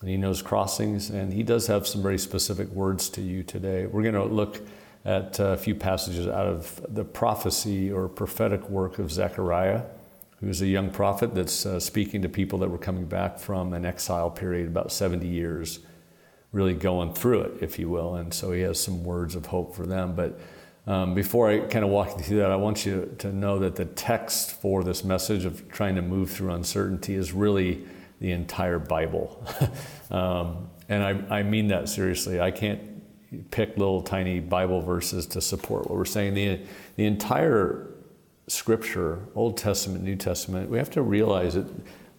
and 0.00 0.10
He 0.10 0.16
knows 0.16 0.42
crossings, 0.42 1.10
and 1.10 1.32
He 1.32 1.42
does 1.42 1.66
have 1.66 1.86
some 1.86 2.02
very 2.02 2.18
specific 2.18 2.68
words 2.68 3.08
to 3.10 3.20
you 3.20 3.42
today. 3.42 3.86
We're 3.86 4.02
going 4.02 4.14
to 4.14 4.24
look 4.24 4.60
at 5.06 5.38
a 5.38 5.56
few 5.56 5.74
passages 5.74 6.26
out 6.26 6.48
of 6.48 6.84
the 6.88 7.04
prophecy 7.04 7.92
or 7.92 8.08
prophetic 8.08 8.68
work 8.68 8.98
of 8.98 9.12
Zechariah, 9.12 9.82
who's 10.40 10.60
a 10.60 10.66
young 10.66 10.90
prophet 10.90 11.32
that's 11.32 11.64
uh, 11.64 11.78
speaking 11.78 12.22
to 12.22 12.28
people 12.28 12.58
that 12.58 12.68
were 12.68 12.76
coming 12.76 13.06
back 13.06 13.38
from 13.38 13.72
an 13.72 13.86
exile 13.86 14.30
period, 14.30 14.66
about 14.66 14.90
70 14.90 15.28
years, 15.28 15.78
really 16.50 16.74
going 16.74 17.14
through 17.14 17.42
it, 17.42 17.62
if 17.62 17.78
you 17.78 17.88
will. 17.88 18.16
And 18.16 18.34
so 18.34 18.50
he 18.50 18.62
has 18.62 18.80
some 18.80 19.04
words 19.04 19.36
of 19.36 19.46
hope 19.46 19.76
for 19.76 19.86
them. 19.86 20.16
But 20.16 20.40
um, 20.88 21.14
before 21.14 21.50
I 21.50 21.60
kind 21.60 21.84
of 21.84 21.92
walk 21.92 22.18
you 22.18 22.24
through 22.24 22.38
that, 22.38 22.50
I 22.50 22.56
want 22.56 22.84
you 22.84 23.14
to 23.18 23.32
know 23.32 23.60
that 23.60 23.76
the 23.76 23.84
text 23.84 24.60
for 24.60 24.82
this 24.82 25.04
message 25.04 25.44
of 25.44 25.70
trying 25.70 25.94
to 25.94 26.02
move 26.02 26.32
through 26.32 26.50
uncertainty 26.50 27.14
is 27.14 27.32
really 27.32 27.86
the 28.18 28.32
entire 28.32 28.80
Bible. 28.80 29.40
um, 30.10 30.68
and 30.88 31.02
I, 31.02 31.38
I 31.38 31.42
mean 31.44 31.68
that 31.68 31.88
seriously. 31.88 32.40
I 32.40 32.50
can't 32.50 32.95
pick 33.50 33.76
little 33.76 34.02
tiny 34.02 34.40
Bible 34.40 34.80
verses 34.80 35.26
to 35.26 35.40
support 35.40 35.88
what 35.88 35.96
we're 35.96 36.04
saying. 36.04 36.34
The, 36.34 36.60
the 36.96 37.06
entire 37.06 37.88
scripture, 38.48 39.20
Old 39.34 39.56
Testament, 39.56 40.04
New 40.04 40.16
Testament, 40.16 40.70
we 40.70 40.78
have 40.78 40.90
to 40.90 41.02
realize 41.02 41.54
that 41.54 41.66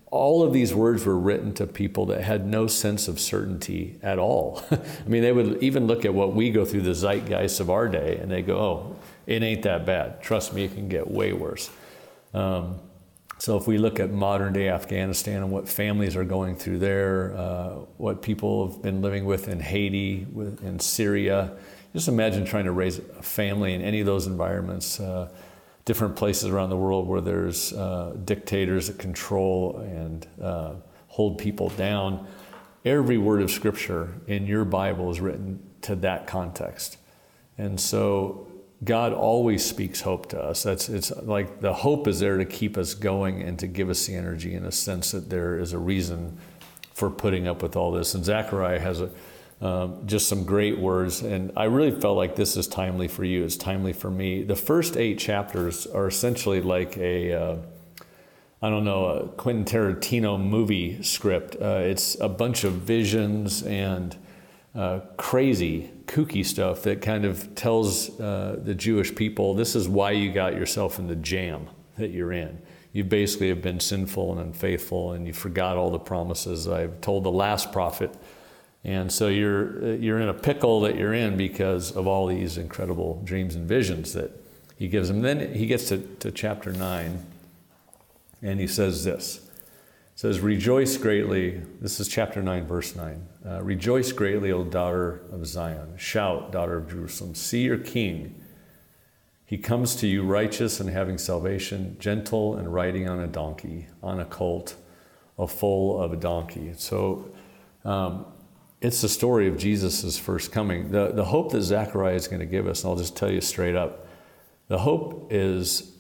all 0.10 0.42
of 0.42 0.54
these 0.54 0.74
words 0.74 1.06
were 1.06 1.18
written 1.18 1.54
to 1.54 1.68
people 1.68 2.06
that 2.08 2.22
had 2.22 2.46
no 2.46 2.66
sense 2.68 3.08
of 3.08 3.20
certainty 3.20 4.00
at 4.02 4.18
all. 4.18 4.64
I 4.72 4.80
mean, 5.08 5.22
they 5.22 5.34
would 5.34 5.62
even 5.62 5.86
look 5.86 6.06
at 6.06 6.14
what 6.14 6.34
we 6.34 6.50
go 6.50 6.64
through, 6.64 6.82
the 6.82 6.94
zeitgeist 6.94 7.60
of 7.60 7.70
our 7.70 7.90
day, 7.90 8.18
and 8.18 8.32
they 8.32 8.42
go, 8.42 8.58
oh, 8.58 8.96
it 9.26 9.44
ain't 9.44 9.64
that 9.64 9.86
bad. 9.86 10.22
Trust 10.22 10.54
me, 10.54 10.64
it 10.64 10.74
can 10.74 10.88
get 10.88 11.10
way 11.10 11.34
worse. 11.34 11.70
Um, 12.34 12.80
so, 13.40 13.56
if 13.56 13.68
we 13.68 13.78
look 13.78 14.00
at 14.00 14.12
modern 14.12 14.54
day 14.54 14.70
Afghanistan 14.70 15.44
and 15.44 15.52
what 15.52 15.70
families 15.70 16.16
are 16.16 16.24
going 16.24 16.56
through 16.56 16.80
there, 16.80 17.36
uh, 17.38 17.70
what 17.98 18.22
people 18.22 18.68
have 18.68 18.82
been 18.82 19.02
living 19.02 19.26
with 19.26 19.48
in 19.48 19.60
Haiti, 19.60 20.26
with, 20.32 20.64
in 20.64 20.80
Syria, 20.80 21.56
just 21.94 22.08
imagine 22.08 22.46
trying 22.46 22.66
to 22.66 22.72
raise 22.72 22.98
a 22.98 23.24
family 23.24 23.74
in 23.74 23.82
any 23.82 24.00
of 24.00 24.06
those 24.06 24.28
environments. 24.28 25.00
Uh, 25.00 25.30
different 25.86 26.18
places 26.18 26.50
around 26.50 26.70
the 26.70 26.76
world 26.76 27.08
where 27.08 27.22
there's 27.22 27.72
uh, 27.72 28.14
dictators 28.26 28.88
that 28.88 29.00
control 29.00 29.78
and 29.78 30.28
uh, 30.42 30.74
hold 31.08 31.38
people 31.38 31.70
down. 31.70 32.28
Every 32.84 33.18
word 33.18 33.42
of 33.42 33.50
Scripture 33.50 34.14
in 34.28 34.46
your 34.46 34.66
Bible 34.66 35.10
is 35.10 35.22
written 35.22 35.64
to 35.84 35.96
that 35.96 36.28
context. 36.28 36.98
And 37.58 37.80
so 37.80 38.47
God 38.84 39.12
always 39.12 39.66
speaks 39.66 40.02
hope 40.02 40.30
to 40.30 40.40
us. 40.40 40.64
That's 40.64 40.88
it's 40.88 41.12
like 41.24 41.62
the 41.62 41.74
hope 41.74 42.08
is 42.08 42.20
there 42.20 42.38
to 42.38 42.46
keep 42.46 42.78
us 42.78 42.94
going 42.94 43.42
and 43.42 43.58
to 43.60 43.68
give 43.68 43.90
us 43.90 44.06
the 44.06 44.16
energy 44.16 44.54
in 44.54 44.66
a 44.66 44.72
sense 44.72 45.12
that 45.12 45.30
there 45.30 45.58
is 45.58 45.74
a 45.74 45.80
reason 45.80 46.38
for 46.94 47.10
putting 47.10 47.48
up 47.48 47.64
with 47.64 47.76
all 47.76 47.92
this. 47.92 48.14
And 48.14 48.24
Zechariah 48.24 48.80
has 48.80 49.02
a, 49.02 49.10
um, 49.66 50.06
just 50.06 50.28
some 50.30 50.44
great 50.44 50.78
words, 50.78 51.24
and 51.24 51.52
I 51.58 51.64
really 51.64 52.00
felt 52.00 52.18
like 52.18 52.36
this 52.36 52.56
is 52.56 52.68
timely 52.68 53.08
for 53.08 53.24
you. 53.24 53.44
It's 53.44 53.58
timely 53.58 53.94
for 53.94 54.12
me. 54.12 54.44
The 54.44 54.56
first 54.56 54.96
eight 54.96 55.18
chapters 55.18 55.88
are 55.88 56.08
essentially 56.08 56.62
like 56.62 56.96
a 56.98 57.34
uh, 57.34 57.58
I 58.62 58.70
don't 58.70 58.86
know, 58.86 59.06
a 59.06 59.28
Quentin 59.28 59.66
Tarantino 59.66 60.40
movie 60.44 61.04
script. 61.04 61.56
Uh, 61.62 61.82
it's 61.84 62.20
a 62.20 62.28
bunch 62.28 62.64
of 62.64 62.74
visions 62.74 63.62
and 63.62 64.16
uh, 64.78 65.00
crazy, 65.18 65.90
kooky 66.06 66.46
stuff 66.46 66.84
that 66.84 67.02
kind 67.02 67.26
of 67.26 67.56
tells 67.56 68.18
uh, 68.20 68.60
the 68.64 68.76
Jewish 68.76 69.14
people 69.14 69.56
this 69.56 69.76
is 69.76 69.90
why 69.90 70.12
you 70.12 70.32
got 70.32 70.54
yourself 70.54 71.00
in 71.00 71.08
the 71.08 71.16
jam 71.16 71.68
that 71.98 72.12
you're 72.12 72.32
in. 72.32 72.62
You 72.94 73.04
basically 73.04 73.50
have 73.50 73.62
been 73.62 73.80
sinful 73.80 74.32
and 74.32 74.40
unfaithful, 74.40 75.14
and 75.14 75.26
you 75.26 75.34
forgot 75.34 75.78
all 75.78 75.90
the 75.90 76.00
promises 76.00 76.68
I've 76.68 77.02
told 77.02 77.24
the 77.24 77.32
last 77.32 77.72
prophet. 77.72 78.14
And 78.84 79.12
so 79.12 79.28
you're, 79.28 79.84
uh, 79.84 79.88
you're 79.96 80.20
in 80.20 80.30
a 80.30 80.34
pickle 80.34 80.82
that 80.82 80.96
you're 80.96 81.14
in 81.14 81.38
because 81.38 81.92
of 81.92 82.06
all 82.06 82.28
these 82.28 82.58
incredible 82.58 83.22
dreams 83.26 83.56
and 83.56 83.68
visions 83.68 84.14
that 84.14 84.32
he 84.78 84.88
gives 84.88 85.08
them. 85.08 85.22
Then 85.22 85.56
he 85.56 85.66
gets 85.66 85.90
to, 85.90 85.98
to 86.20 86.32
chapter 86.32 86.72
9, 86.72 87.26
and 88.44 88.60
he 88.60 88.68
says 88.68 89.04
this 89.04 89.47
says, 90.18 90.40
Rejoice 90.40 90.98
greatly. 90.98 91.62
This 91.80 92.00
is 92.00 92.08
chapter 92.08 92.42
9, 92.42 92.66
verse 92.66 92.96
9. 92.96 93.28
Uh, 93.46 93.62
Rejoice 93.62 94.12
greatly, 94.12 94.52
O 94.52 94.64
daughter 94.64 95.22
of 95.32 95.46
Zion. 95.46 95.96
Shout, 95.96 96.52
daughter 96.52 96.76
of 96.76 96.90
Jerusalem. 96.90 97.36
See 97.36 97.62
your 97.62 97.78
king. 97.78 98.34
He 99.46 99.60
comes 99.60 99.96
to 99.98 100.08
you 100.08 100.24
righteous 100.24 100.80
and 100.80 100.90
having 100.90 101.20
salvation, 101.20 101.98
gentle 102.00 102.56
and 102.56 102.74
riding 102.74 103.08
on 103.08 103.20
a 103.20 103.28
donkey, 103.28 103.90
on 104.02 104.20
a 104.20 104.26
colt, 104.26 104.76
a 105.38 105.48
foal 105.48 106.02
of 106.02 106.14
a 106.14 106.18
donkey. 106.18 106.74
So 106.76 107.30
um, 107.86 108.26
it's 108.82 109.02
the 109.02 109.10
story 109.10 109.48
of 109.48 109.56
Jesus' 109.56 110.18
first 110.18 110.52
coming. 110.52 110.90
The, 110.90 111.12
the 111.12 111.26
hope 111.26 111.52
that 111.52 111.62
Zechariah 111.62 112.16
is 112.16 112.28
going 112.28 112.40
to 112.40 112.48
give 112.48 112.66
us, 112.66 112.84
and 112.84 112.90
I'll 112.90 112.98
just 112.98 113.16
tell 113.16 113.32
you 113.32 113.40
straight 113.40 113.76
up 113.76 114.08
the 114.68 114.80
hope 114.80 115.28
is 115.30 115.92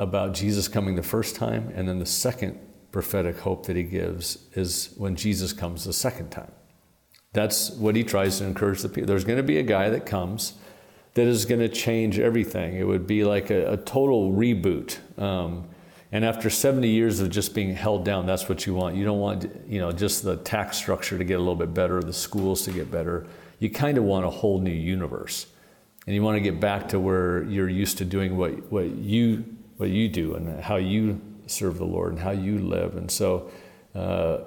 about 0.00 0.32
Jesus 0.32 0.66
coming 0.66 0.96
the 0.96 1.02
first 1.02 1.36
time, 1.36 1.70
and 1.74 1.86
then 1.86 1.98
the 1.98 2.06
second 2.06 2.58
prophetic 2.96 3.38
hope 3.40 3.66
that 3.66 3.76
he 3.76 3.82
gives 3.82 4.38
is 4.54 4.94
when 4.96 5.14
Jesus 5.14 5.52
comes 5.52 5.84
the 5.84 5.92
second 5.92 6.30
time. 6.30 6.50
That's 7.34 7.68
what 7.72 7.94
he 7.94 8.02
tries 8.02 8.38
to 8.38 8.46
encourage 8.46 8.80
the 8.80 8.88
people. 8.88 9.06
There's 9.06 9.22
going 9.22 9.36
to 9.36 9.42
be 9.42 9.58
a 9.58 9.62
guy 9.62 9.90
that 9.90 10.06
comes 10.06 10.54
that 11.12 11.26
is 11.26 11.44
going 11.44 11.60
to 11.60 11.68
change 11.68 12.18
everything. 12.18 12.76
It 12.76 12.84
would 12.84 13.06
be 13.06 13.22
like 13.22 13.50
a, 13.50 13.74
a 13.74 13.76
total 13.76 14.32
reboot. 14.32 14.96
Um, 15.20 15.68
and 16.10 16.24
after 16.24 16.48
70 16.48 16.88
years 16.88 17.20
of 17.20 17.28
just 17.28 17.54
being 17.54 17.74
held 17.74 18.02
down, 18.02 18.24
that's 18.24 18.48
what 18.48 18.64
you 18.64 18.72
want. 18.72 18.96
You 18.96 19.04
don't 19.04 19.20
want, 19.20 19.44
you 19.68 19.78
know, 19.78 19.92
just 19.92 20.22
the 20.22 20.38
tax 20.38 20.78
structure 20.78 21.18
to 21.18 21.24
get 21.24 21.34
a 21.34 21.38
little 21.38 21.54
bit 21.54 21.74
better, 21.74 22.02
the 22.02 22.14
schools 22.14 22.62
to 22.62 22.70
get 22.70 22.90
better. 22.90 23.26
You 23.58 23.68
kind 23.68 23.98
of 23.98 24.04
want 24.04 24.24
a 24.24 24.30
whole 24.30 24.58
new 24.58 24.70
universe. 24.70 25.48
And 26.06 26.14
you 26.14 26.22
want 26.22 26.36
to 26.36 26.40
get 26.40 26.60
back 26.60 26.88
to 26.88 26.98
where 26.98 27.42
you're 27.42 27.68
used 27.68 27.98
to 27.98 28.06
doing 28.06 28.38
what, 28.38 28.72
what 28.72 28.86
you 28.86 29.44
what 29.76 29.90
you 29.90 30.08
do 30.08 30.34
and 30.36 30.58
how 30.62 30.76
you 30.76 31.20
serve 31.46 31.78
the 31.78 31.84
Lord 31.84 32.12
and 32.12 32.20
how 32.20 32.32
you 32.32 32.58
live. 32.58 32.96
And 32.96 33.10
so 33.10 33.50
uh, 33.94 34.38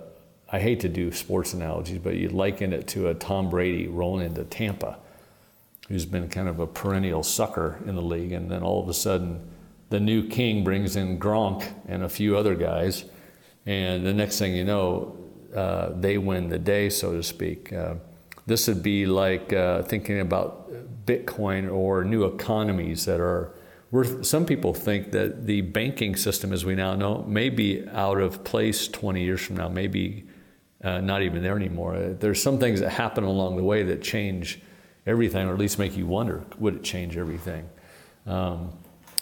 I 0.52 0.60
hate 0.60 0.80
to 0.82 0.90
do 0.90 1.12
sports 1.12 1.54
analogies, 1.54 2.00
but 2.00 2.16
you 2.16 2.30
liken 2.30 2.74
it 2.74 2.88
to 2.90 3.10
a 3.10 3.14
Tom 3.14 3.50
Brady 3.50 3.88
rolling 3.88 4.26
into 4.26 4.44
Tampa, 4.44 4.98
who's 5.88 6.06
been 6.06 6.28
kind 6.30 6.48
of 6.48 6.60
a 6.60 6.68
perennial 6.68 7.24
sucker 7.24 7.80
in 7.86 7.96
the 7.96 8.02
league. 8.02 8.32
And 8.32 8.50
then 8.50 8.64
all 8.64 8.82
of 8.82 8.90
a 8.90 8.94
sudden, 8.94 9.48
the 9.90 10.00
new 10.00 10.28
king 10.28 10.64
brings 10.64 10.96
in 10.96 11.20
Gronk 11.20 11.68
and 11.88 12.04
a 12.04 12.10
few 12.10 12.38
other 12.38 12.56
guys. 12.56 13.06
And 13.66 14.06
the 14.06 14.14
next 14.14 14.40
thing 14.40 14.56
you 14.56 14.66
know, 14.66 15.18
uh, 15.56 15.90
they 15.96 16.18
win 16.18 16.50
the 16.50 16.60
day, 16.60 16.90
so 16.90 17.14
to 17.14 17.24
speak. 17.24 17.74
Uh, 17.74 17.96
this 18.46 18.68
would 18.68 18.82
be 18.82 19.06
like 19.06 19.54
uh, 19.54 19.84
thinking 19.84 20.20
about 20.20 20.72
Bitcoin 21.06 21.72
or 21.72 22.04
new 22.04 22.26
economies 22.26 23.06
that 23.06 23.20
are 23.20 23.52
we're, 23.92 24.24
some 24.24 24.46
people 24.46 24.74
think 24.74 25.12
that 25.12 25.48
the 25.48 25.62
banking 25.62 26.16
system, 26.16 26.54
as 26.54 26.64
we 26.64 26.76
now 26.76 26.96
know, 26.96 27.24
may 27.24 27.50
be 27.50 27.88
out 27.90 28.20
of 28.20 28.44
place 28.44 28.88
20 28.88 29.24
years 29.24 29.42
from 29.42 29.58
now, 29.58 29.68
maybe 29.68 30.26
uh, 30.84 31.02
not 31.02 31.24
even 31.24 31.42
there 31.42 31.56
anymore. 31.56 31.96
Uh, 31.96 32.14
there's 32.20 32.42
some 32.42 32.60
things 32.60 32.80
that 32.82 32.92
happen 32.92 33.24
along 33.24 33.58
the 33.58 33.64
way 33.64 33.84
that 33.84 34.02
change 34.02 34.62
everything, 35.08 35.48
or 35.48 35.54
at 35.54 35.60
least 35.60 35.80
make 35.80 35.98
you 35.98 36.06
wonder 36.06 36.44
would 36.60 36.76
it 36.76 36.84
change 36.84 37.18
everything? 37.18 37.68
Um, 38.28 38.72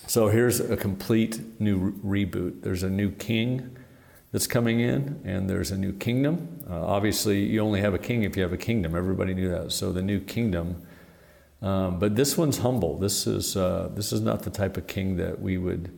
so 0.05 0.27
here's 0.27 0.59
a 0.59 0.77
complete 0.77 1.39
new 1.59 1.77
re- 1.77 2.25
reboot. 2.25 2.61
There's 2.61 2.83
a 2.83 2.89
new 2.89 3.11
king 3.11 3.77
that's 4.31 4.47
coming 4.47 4.81
in, 4.81 5.21
and 5.23 5.49
there's 5.49 5.71
a 5.71 5.77
new 5.77 5.93
kingdom. 5.93 6.63
Uh, 6.69 6.85
obviously, 6.85 7.43
you 7.43 7.61
only 7.61 7.81
have 7.81 7.93
a 7.93 7.99
king 7.99 8.23
if 8.23 8.35
you 8.35 8.43
have 8.43 8.53
a 8.53 8.57
kingdom. 8.57 8.95
Everybody 8.95 9.33
knew 9.33 9.49
that. 9.49 9.71
So 9.71 9.91
the 9.91 10.01
new 10.01 10.19
kingdom 10.19 10.81
um, 11.61 11.99
but 11.99 12.15
this 12.15 12.37
one's 12.37 12.59
humble. 12.59 12.97
This 12.97 13.25
is, 13.25 13.55
uh, 13.57 13.89
this 13.93 14.13
is 14.13 14.21
not 14.21 14.43
the 14.43 14.49
type 14.49 14.77
of 14.77 14.87
king 14.87 15.17
that 15.17 15.41
we 15.41 15.57
would 15.57 15.97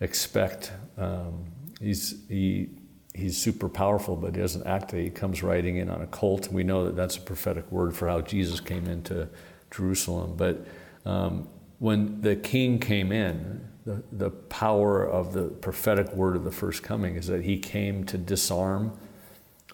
expect. 0.00 0.72
Um, 0.96 1.44
he's, 1.80 2.16
he, 2.28 2.70
he's 3.14 3.36
super 3.36 3.68
powerful, 3.68 4.16
but 4.16 4.34
he 4.34 4.40
doesn't 4.40 4.66
act. 4.66 4.92
He 4.92 5.10
comes 5.10 5.42
riding 5.42 5.76
in 5.76 5.88
on 5.88 6.02
a 6.02 6.06
colt. 6.06 6.50
We 6.50 6.64
know 6.64 6.84
that 6.84 6.96
that's 6.96 7.16
a 7.16 7.20
prophetic 7.20 7.70
word 7.70 7.96
for 7.96 8.08
how 8.08 8.20
Jesus 8.22 8.60
came 8.60 8.86
into 8.86 9.28
Jerusalem. 9.70 10.34
But 10.36 10.66
um, 11.04 11.48
when 11.78 12.20
the 12.20 12.34
king 12.34 12.80
came 12.80 13.12
in, 13.12 13.68
the, 13.86 14.02
the 14.12 14.30
power 14.30 15.06
of 15.06 15.32
the 15.32 15.44
prophetic 15.44 16.12
word 16.12 16.36
of 16.36 16.44
the 16.44 16.50
first 16.50 16.82
coming 16.82 17.16
is 17.16 17.26
that 17.28 17.44
he 17.44 17.58
came 17.58 18.04
to 18.04 18.18
disarm 18.18 18.98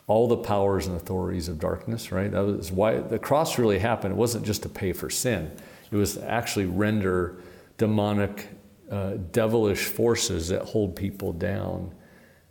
all 0.06 0.28
the 0.28 0.37
powers 0.37 0.87
and 0.87 0.96
authorities 0.96 1.49
of 1.49 1.58
darkness, 1.58 2.12
right? 2.12 2.30
That 2.30 2.44
was 2.44 2.70
why 2.70 2.99
the 2.99 3.18
cross 3.18 3.58
really 3.58 3.78
happened. 3.78 4.12
It 4.12 4.16
wasn't 4.16 4.44
just 4.44 4.62
to 4.62 4.68
pay 4.68 4.92
for 4.92 5.11
sin, 5.11 5.50
it 5.90 5.96
was 5.96 6.14
to 6.14 6.30
actually 6.30 6.66
render 6.66 7.37
demonic, 7.78 8.49
uh, 8.90 9.14
devilish 9.32 9.87
forces 9.87 10.49
that 10.49 10.62
hold 10.62 10.94
people 10.96 11.32
down. 11.32 11.92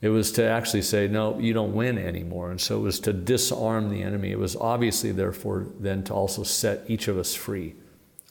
It 0.02 0.10
was 0.10 0.34
to 0.34 0.44
actually 0.44 0.82
say, 0.82 1.08
no, 1.08 1.40
you 1.40 1.54
don't 1.54 1.74
win 1.74 1.98
anymore. 1.98 2.52
And 2.52 2.60
so 2.60 2.78
it 2.78 2.82
was 2.82 3.00
to 3.02 3.14
disarm 3.14 3.90
the 3.90 4.04
enemy. 4.04 4.32
It 4.32 4.40
was 4.40 4.54
obviously, 4.58 5.14
therefore, 5.14 5.66
then 5.80 6.04
to 6.04 6.14
also 6.14 6.44
set 6.44 6.84
each 6.90 7.08
of 7.08 7.18
us 7.18 7.34
free 7.34 7.76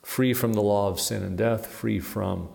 free 0.02 0.34
from 0.34 0.52
the 0.52 0.62
law 0.62 0.88
of 0.88 1.00
sin 1.00 1.22
and 1.22 1.38
death, 1.38 1.66
free 1.66 2.00
from 2.00 2.48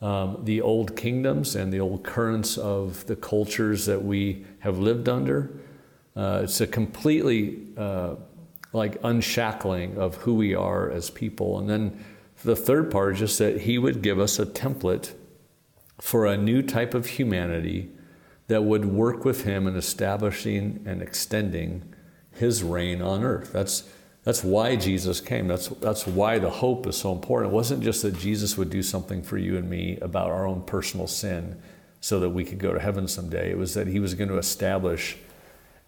um, 0.00 0.38
the 0.44 0.60
old 0.60 0.96
kingdoms 0.96 1.56
and 1.56 1.72
the 1.72 1.80
old 1.80 2.04
currents 2.04 2.56
of 2.58 3.06
the 3.06 3.16
cultures 3.16 3.86
that 3.86 4.02
we 4.02 4.44
have 4.60 4.78
lived 4.78 5.08
under. 5.08 5.50
Uh, 6.18 6.40
it's 6.42 6.60
a 6.60 6.66
completely 6.66 7.60
uh, 7.76 8.16
like 8.72 8.96
unshackling 9.04 9.96
of 9.96 10.16
who 10.16 10.34
we 10.34 10.52
are 10.52 10.90
as 10.90 11.10
people. 11.10 11.60
And 11.60 11.70
then 11.70 12.04
the 12.42 12.56
third 12.56 12.90
part 12.90 13.14
is 13.14 13.18
just 13.20 13.38
that 13.38 13.60
He 13.62 13.78
would 13.78 14.02
give 14.02 14.18
us 14.18 14.40
a 14.40 14.44
template 14.44 15.12
for 16.00 16.26
a 16.26 16.36
new 16.36 16.60
type 16.60 16.92
of 16.92 17.06
humanity 17.06 17.90
that 18.48 18.64
would 18.64 18.84
work 18.84 19.24
with 19.24 19.44
Him 19.44 19.68
in 19.68 19.76
establishing 19.76 20.82
and 20.84 21.00
extending 21.00 21.94
His 22.32 22.64
reign 22.64 23.00
on 23.00 23.22
earth. 23.22 23.52
That's 23.52 23.88
that's 24.24 24.44
why 24.44 24.76
Jesus 24.76 25.22
came. 25.22 25.48
That's, 25.48 25.68
that's 25.68 26.06
why 26.06 26.38
the 26.38 26.50
hope 26.50 26.86
is 26.86 26.98
so 26.98 27.12
important. 27.12 27.50
It 27.50 27.54
wasn't 27.54 27.82
just 27.82 28.02
that 28.02 28.18
Jesus 28.18 28.58
would 28.58 28.68
do 28.68 28.82
something 28.82 29.22
for 29.22 29.38
you 29.38 29.56
and 29.56 29.70
me 29.70 29.96
about 30.02 30.28
our 30.28 30.46
own 30.46 30.62
personal 30.64 31.06
sin 31.06 31.58
so 32.00 32.20
that 32.20 32.28
we 32.28 32.44
could 32.44 32.58
go 32.58 32.74
to 32.74 32.78
heaven 32.78 33.08
someday. 33.08 33.50
It 33.50 33.56
was 33.56 33.72
that 33.72 33.86
he 33.86 34.00
was 34.00 34.12
going 34.12 34.28
to 34.28 34.36
establish 34.36 35.16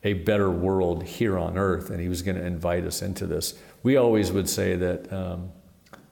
a 0.03 0.15
better 0.15 0.51
world 0.51 1.03
here 1.03 1.39
on 1.39 1.59
earth 1.59 1.91
and 1.91 2.01
he 2.01 2.09
was 2.09 2.23
going 2.23 2.37
to 2.37 2.45
invite 2.45 2.85
us 2.85 3.03
into 3.03 3.27
this. 3.27 3.55
We 3.83 3.97
always 3.97 4.33
would 4.33 4.49
say 4.49 4.77
that, 4.77 5.13
um, 5.13 5.51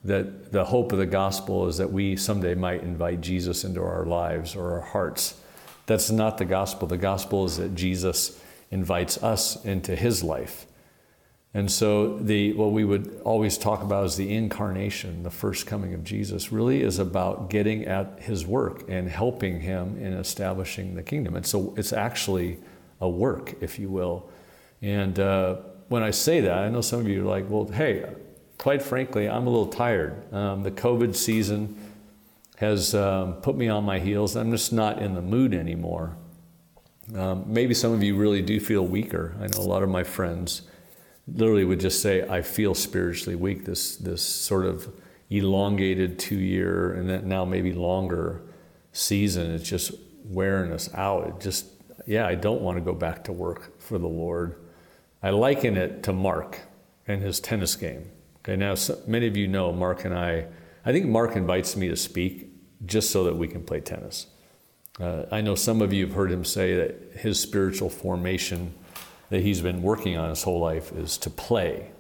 that 0.05 0.53
the 0.53 0.65
hope 0.65 0.93
of 0.93 0.99
the 0.99 1.07
gospel 1.07 1.67
is 1.69 1.79
that 1.79 1.91
we 1.91 2.17
someday 2.17 2.55
might 2.55 2.83
invite 2.83 3.21
Jesus 3.21 3.65
into 3.65 3.83
our 3.83 4.05
lives 4.05 4.55
or 4.55 4.73
our 4.73 4.81
hearts. 4.81 5.41
That's 5.87 6.11
not 6.11 6.39
the 6.39 6.45
gospel. 6.45 6.87
The 6.87 6.99
gospel 6.99 7.47
is 7.47 7.57
that 7.57 7.75
Jesus 7.75 8.43
invites 8.71 9.23
us 9.23 9.65
into 9.65 9.97
his 9.97 10.23
life. 10.23 10.67
And 11.55 11.71
so, 11.73 12.19
the, 12.19 12.53
what 12.53 12.73
we 12.73 12.85
would 12.85 13.23
always 13.25 13.57
talk 13.57 13.83
about 13.83 14.05
is 14.05 14.17
the 14.17 14.35
incarnation, 14.35 15.23
the 15.23 15.31
first 15.31 15.67
coming 15.67 15.95
of 15.95 16.05
Jesus, 16.05 16.53
really 16.53 16.83
is 16.83 16.99
about 16.99 17.49
getting 17.49 17.87
at 17.87 18.21
his 18.21 18.47
work 18.47 18.85
and 18.87 19.09
helping 19.09 19.61
him 19.61 19.97
in 19.97 20.13
establishing 20.13 20.95
the 20.95 21.03
kingdom. 21.03 21.35
And 21.37 21.47
so, 21.47 21.73
it's 21.79 21.95
actually 21.95 22.59
a 23.01 23.09
work, 23.09 23.55
if 23.61 23.79
you 23.79 23.89
will. 23.89 24.29
And 24.83 25.19
uh, 25.19 25.57
when 25.89 26.03
I 26.03 26.11
say 26.11 26.41
that, 26.41 26.59
I 26.59 26.69
know 26.69 26.81
some 26.81 27.01
of 27.01 27.09
you 27.09 27.23
are 27.23 27.27
like, 27.27 27.49
well, 27.49 27.67
hey, 27.67 28.05
quite 28.59 28.83
frankly, 28.83 29.29
I'm 29.29 29.47
a 29.47 29.51
little 29.51 29.69
tired. 29.69 30.33
Um, 30.33 30.63
the 30.63 30.71
COVID 30.71 31.15
season 31.15 31.77
has 32.57 32.95
um, 32.95 33.35
put 33.35 33.57
me 33.57 33.69
on 33.69 33.85
my 33.85 33.99
heels. 33.99 34.37
I'm 34.37 34.51
just 34.51 34.73
not 34.73 35.01
in 35.01 35.15
the 35.15 35.23
mood 35.23 35.55
anymore. 35.55 36.17
Um, 37.15 37.45
maybe 37.47 37.73
some 37.73 37.93
of 37.93 38.03
you 38.03 38.17
really 38.17 38.43
do 38.43 38.61
feel 38.61 38.87
weaker. 38.87 39.35
I 39.41 39.47
know 39.47 39.59
a 39.59 39.63
lot 39.63 39.83
of 39.83 39.89
my 39.89 40.05
friends 40.05 40.63
literally 41.27 41.65
would 41.65 41.81
just 41.81 42.03
say, 42.03 42.29
I 42.29 42.43
feel 42.43 42.75
spiritually 42.75 43.37
weak, 43.37 43.65
this, 43.65 43.97
this 43.97 44.23
sort 44.23 44.67
of 44.67 44.93
elongated 45.31 46.19
two 46.19 46.39
year 46.39 46.93
and 46.95 47.09
then 47.09 47.29
now 47.29 47.45
maybe 47.45 47.73
longer 47.73 48.43
season. 48.93 49.53
It's 49.53 49.69
just 49.69 49.93
wearing 50.25 50.73
us 50.73 50.93
out. 50.95 51.29
It 51.29 51.41
just, 51.41 51.67
yeah, 52.09 52.27
I 52.27 52.37
don't 52.37 52.63
want 52.63 52.79
to 52.79 52.81
go 52.81 52.95
back 52.95 53.25
to 53.25 53.33
work 53.33 53.79
for 53.79 53.99
the 53.99 54.09
Lord. 54.09 54.57
I 55.23 55.29
liken 55.29 55.77
it 55.77 56.03
to 56.05 56.13
Mark 56.15 56.59
and 57.07 57.21
his 57.21 57.39
tennis 57.39 57.77
game. 57.77 58.11
Okay, 58.39 58.57
now 58.57 58.77
so, 58.77 58.99
many 59.07 59.27
of 59.27 59.37
you 59.37 59.47
know 59.47 59.73
Mark 59.73 60.07
and 60.07 60.15
I, 60.15 60.47
I 60.87 60.93
think 60.93 61.05
Mark 61.05 61.37
invites 61.37 61.77
me 61.77 61.89
to 61.89 61.97
speak 61.97 62.49
just 62.87 63.11
so 63.11 63.25
that 63.25 63.37
we 63.37 63.47
can 63.47 63.63
play 63.63 63.81
tennis. 63.81 64.27
Uh, 64.99 65.25
I 65.31 65.43
know 65.43 65.55
some 65.55 65.83
of 65.83 65.93
you 65.93 66.07
have 66.07 66.15
heard 66.15 66.33
him 66.33 66.47
say 66.47 66.77
that 66.77 67.19
his 67.19 67.39
spiritual 67.39 67.91
formation 67.91 68.73
that 69.29 69.43
he's 69.43 69.61
been 69.61 69.83
working 69.83 70.17
on 70.17 70.31
his 70.31 70.43
whole 70.43 70.61
life 70.61 70.91
is 70.93 71.19
to 71.19 71.29
play. 71.29 71.91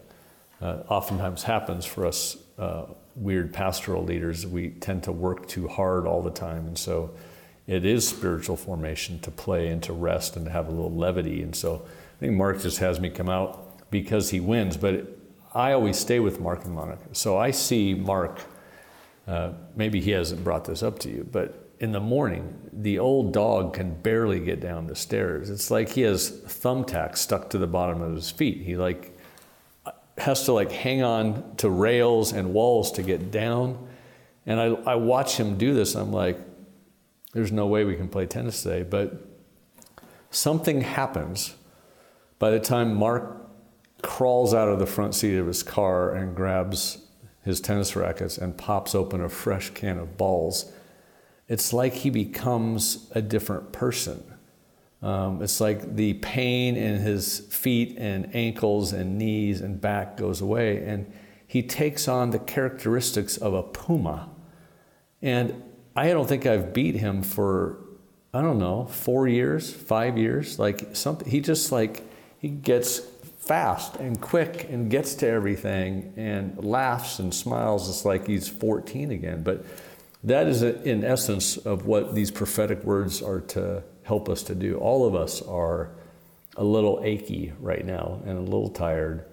Uh, 0.62 0.84
oftentimes 0.88 1.42
happens 1.42 1.84
for 1.84 2.06
us 2.06 2.38
uh, 2.58 2.86
weird 3.14 3.52
pastoral 3.52 4.04
leaders. 4.04 4.46
We 4.46 4.70
tend 4.70 5.02
to 5.02 5.12
work 5.12 5.46
too 5.48 5.68
hard 5.68 6.06
all 6.06 6.22
the 6.22 6.30
time, 6.30 6.66
and 6.66 6.78
so 6.78 7.10
it 7.68 7.84
is 7.84 8.08
spiritual 8.08 8.56
formation 8.56 9.20
to 9.20 9.30
play 9.30 9.68
and 9.68 9.82
to 9.84 9.92
rest 9.92 10.36
and 10.36 10.46
to 10.46 10.50
have 10.50 10.66
a 10.66 10.70
little 10.70 10.92
levity. 10.92 11.42
And 11.42 11.54
so 11.54 11.84
I 11.84 12.18
think 12.18 12.32
Mark 12.34 12.60
just 12.60 12.78
has 12.78 12.98
me 12.98 13.10
come 13.10 13.28
out 13.28 13.88
because 13.90 14.30
he 14.30 14.40
wins, 14.40 14.76
but 14.78 15.06
I 15.54 15.72
always 15.72 15.98
stay 15.98 16.18
with 16.18 16.40
Mark 16.40 16.64
and 16.64 16.74
Monica. 16.74 17.14
So 17.14 17.36
I 17.36 17.50
see 17.50 17.94
Mark. 17.94 18.40
Uh, 19.26 19.52
maybe 19.76 20.00
he 20.00 20.12
hasn't 20.12 20.42
brought 20.42 20.64
this 20.64 20.82
up 20.82 20.98
to 21.00 21.10
you, 21.10 21.28
but 21.30 21.68
in 21.80 21.92
the 21.92 22.00
morning, 22.00 22.58
the 22.72 22.98
old 22.98 23.32
dog 23.32 23.74
can 23.74 23.94
barely 23.94 24.40
get 24.40 24.60
down 24.60 24.86
the 24.86 24.96
stairs. 24.96 25.50
It's 25.50 25.70
like 25.70 25.90
he 25.90 26.00
has 26.00 26.30
thumbtacks 26.30 27.18
stuck 27.18 27.50
to 27.50 27.58
the 27.58 27.66
bottom 27.66 28.00
of 28.00 28.14
his 28.14 28.30
feet. 28.30 28.62
He 28.62 28.76
like 28.76 29.16
has 30.16 30.44
to 30.46 30.52
like 30.52 30.72
hang 30.72 31.02
on 31.02 31.54
to 31.56 31.68
rails 31.68 32.32
and 32.32 32.54
walls 32.54 32.92
to 32.92 33.02
get 33.02 33.30
down. 33.30 33.86
And 34.46 34.58
I, 34.58 34.64
I 34.64 34.94
watch 34.94 35.36
him 35.36 35.58
do 35.58 35.74
this. 35.74 35.94
I'm 35.94 36.12
like, 36.12 36.38
there's 37.38 37.52
no 37.52 37.66
way 37.66 37.84
we 37.84 37.96
can 37.96 38.08
play 38.08 38.26
tennis 38.26 38.62
today. 38.62 38.82
But 38.82 39.24
something 40.30 40.82
happens 40.82 41.54
by 42.38 42.50
the 42.50 42.60
time 42.60 42.94
Mark 42.94 43.48
crawls 44.02 44.54
out 44.54 44.68
of 44.68 44.78
the 44.78 44.86
front 44.86 45.14
seat 45.14 45.36
of 45.36 45.46
his 45.46 45.62
car 45.62 46.14
and 46.14 46.36
grabs 46.36 46.98
his 47.44 47.60
tennis 47.60 47.96
rackets 47.96 48.38
and 48.38 48.56
pops 48.56 48.94
open 48.94 49.20
a 49.20 49.28
fresh 49.28 49.70
can 49.70 49.98
of 49.98 50.16
balls 50.16 50.72
it's 51.48 51.72
like 51.72 51.94
he 51.94 52.10
becomes 52.10 53.10
a 53.14 53.22
different 53.22 53.72
person. 53.72 54.22
Um, 55.00 55.42
it's 55.42 55.60
like 55.60 55.96
the 55.96 56.14
pain 56.14 56.76
in 56.76 57.00
his 57.00 57.40
feet 57.50 57.96
and 57.98 58.34
ankles 58.34 58.92
and 58.92 59.16
knees 59.16 59.60
and 59.60 59.80
back 59.80 60.16
goes 60.16 60.40
away, 60.40 60.84
and 60.84 61.10
he 61.46 61.62
takes 61.62 62.06
on 62.06 62.30
the 62.30 62.38
characteristics 62.38 63.38
of 63.38 63.54
a 63.54 63.62
puma. 63.62 64.28
And 65.22 65.62
I 65.98 66.12
don't 66.12 66.28
think 66.28 66.46
I've 66.46 66.72
beat 66.72 66.94
him 66.94 67.22
for, 67.22 67.80
I 68.32 68.40
don't 68.40 68.60
know, 68.60 68.86
four 68.86 69.26
years, 69.26 69.74
five 69.74 70.16
years. 70.16 70.56
Like 70.56 70.94
something, 70.94 71.28
he 71.28 71.40
just 71.40 71.72
like, 71.72 72.04
he 72.38 72.50
gets 72.50 73.00
fast 73.00 73.96
and 73.96 74.20
quick 74.20 74.68
and 74.70 74.88
gets 74.88 75.16
to 75.16 75.26
everything 75.28 76.12
and 76.16 76.64
laughs 76.64 77.18
and 77.18 77.34
smiles. 77.34 77.88
It's 77.88 78.04
like 78.04 78.28
he's 78.28 78.46
14 78.46 79.10
again. 79.10 79.42
But 79.42 79.64
that 80.22 80.46
is, 80.46 80.62
in 80.62 81.02
essence, 81.02 81.56
of 81.56 81.86
what 81.86 82.14
these 82.14 82.30
prophetic 82.30 82.84
words 82.84 83.20
are 83.20 83.40
to 83.40 83.82
help 84.04 84.28
us 84.28 84.44
to 84.44 84.54
do. 84.54 84.76
All 84.78 85.04
of 85.04 85.16
us 85.16 85.42
are 85.42 85.90
a 86.56 86.62
little 86.62 87.00
achy 87.02 87.52
right 87.58 87.84
now 87.84 88.22
and 88.24 88.38
a 88.38 88.42
little 88.42 88.68
tired. 88.68 89.24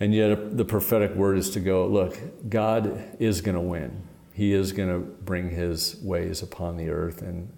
And 0.00 0.12
yet, 0.12 0.56
the 0.56 0.64
prophetic 0.64 1.14
word 1.14 1.38
is 1.38 1.50
to 1.50 1.60
go 1.60 1.86
look, 1.86 2.18
God 2.48 3.16
is 3.20 3.40
going 3.40 3.54
to 3.54 3.60
win. 3.60 4.02
He 4.38 4.52
is 4.52 4.70
going 4.70 4.88
to 4.88 5.00
bring 5.00 5.50
his 5.50 5.96
ways 6.00 6.42
upon 6.42 6.76
the 6.76 6.90
earth. 6.90 7.22
And 7.22 7.52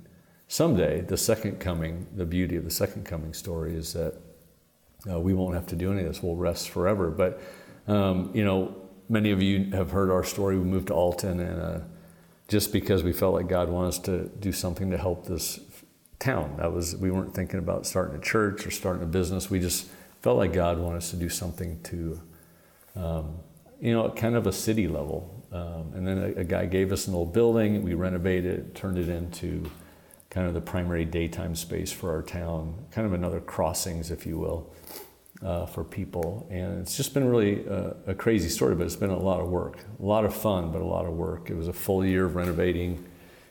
someday, 0.48 1.02
the 1.02 1.18
second 1.18 1.60
coming, 1.60 2.06
the 2.16 2.24
beauty 2.24 2.56
of 2.56 2.64
the 2.64 2.70
second 2.70 3.04
coming 3.04 3.34
story 3.34 3.74
is 3.74 3.92
that 3.92 4.14
uh, 5.06 5.20
we 5.20 5.34
won't 5.34 5.54
have 5.54 5.66
to 5.66 5.76
do 5.76 5.92
any 5.92 6.00
of 6.00 6.08
this. 6.08 6.22
We'll 6.22 6.36
rest 6.36 6.70
forever. 6.70 7.10
But, 7.10 7.42
um, 7.86 8.30
you 8.32 8.46
know, 8.46 8.74
many 9.10 9.30
of 9.30 9.42
you 9.42 9.70
have 9.72 9.90
heard 9.90 10.10
our 10.10 10.24
story. 10.24 10.56
We 10.56 10.64
moved 10.64 10.86
to 10.86 10.94
Alton, 10.94 11.40
and 11.40 11.60
uh, 11.60 11.80
just 12.48 12.72
because 12.72 13.02
we 13.02 13.12
felt 13.12 13.34
like 13.34 13.46
God 13.46 13.68
wanted 13.68 13.88
us 13.88 13.98
to 13.98 14.30
do 14.40 14.50
something 14.50 14.90
to 14.90 14.96
help 14.96 15.26
this 15.26 15.60
town. 16.18 16.54
That 16.56 16.72
was 16.72 16.96
we 16.96 17.10
weren't 17.10 17.34
thinking 17.34 17.58
about 17.58 17.84
starting 17.84 18.16
a 18.16 18.22
church 18.22 18.66
or 18.66 18.70
starting 18.70 19.02
a 19.02 19.06
business. 19.06 19.50
We 19.50 19.60
just 19.60 19.86
felt 20.22 20.38
like 20.38 20.54
God 20.54 20.78
wanted 20.78 20.96
us 20.96 21.10
to 21.10 21.16
do 21.16 21.28
something 21.28 21.78
to, 21.82 22.20
um, 22.96 23.34
you 23.80 23.92
know, 23.92 24.10
kind 24.10 24.34
of 24.34 24.46
a 24.46 24.52
city 24.52 24.88
level. 24.88 25.46
Um, 25.52 25.92
and 25.94 26.06
then 26.06 26.18
a, 26.18 26.40
a, 26.40 26.44
guy 26.44 26.66
gave 26.66 26.92
us 26.92 27.08
an 27.08 27.14
old 27.14 27.32
building. 27.32 27.82
We 27.82 27.94
renovated 27.94 28.58
it, 28.58 28.74
turned 28.74 28.98
it 28.98 29.08
into 29.08 29.68
kind 30.28 30.46
of 30.46 30.54
the 30.54 30.60
primary 30.60 31.04
daytime 31.04 31.56
space 31.56 31.90
for 31.90 32.10
our 32.10 32.22
town, 32.22 32.74
kind 32.92 33.06
of 33.06 33.14
another 33.14 33.40
crossings, 33.40 34.12
if 34.12 34.26
you 34.26 34.38
will 34.38 34.72
uh, 35.42 35.66
for 35.66 35.82
people. 35.82 36.46
And 36.50 36.80
it's 36.80 36.96
just 36.96 37.14
been 37.14 37.28
really 37.28 37.64
a, 37.66 37.96
a, 38.08 38.14
crazy 38.14 38.48
story, 38.48 38.74
but 38.74 38.86
it's 38.86 38.96
been 38.96 39.10
a 39.10 39.18
lot 39.18 39.40
of 39.40 39.48
work. 39.48 39.78
A 39.98 40.04
lot 40.04 40.24
of 40.24 40.34
fun, 40.34 40.70
but 40.70 40.82
a 40.82 40.86
lot 40.86 41.06
of 41.06 41.12
work. 41.12 41.50
It 41.50 41.56
was 41.56 41.66
a 41.66 41.72
full 41.72 42.04
year 42.04 42.26
of 42.26 42.36
renovating 42.36 43.04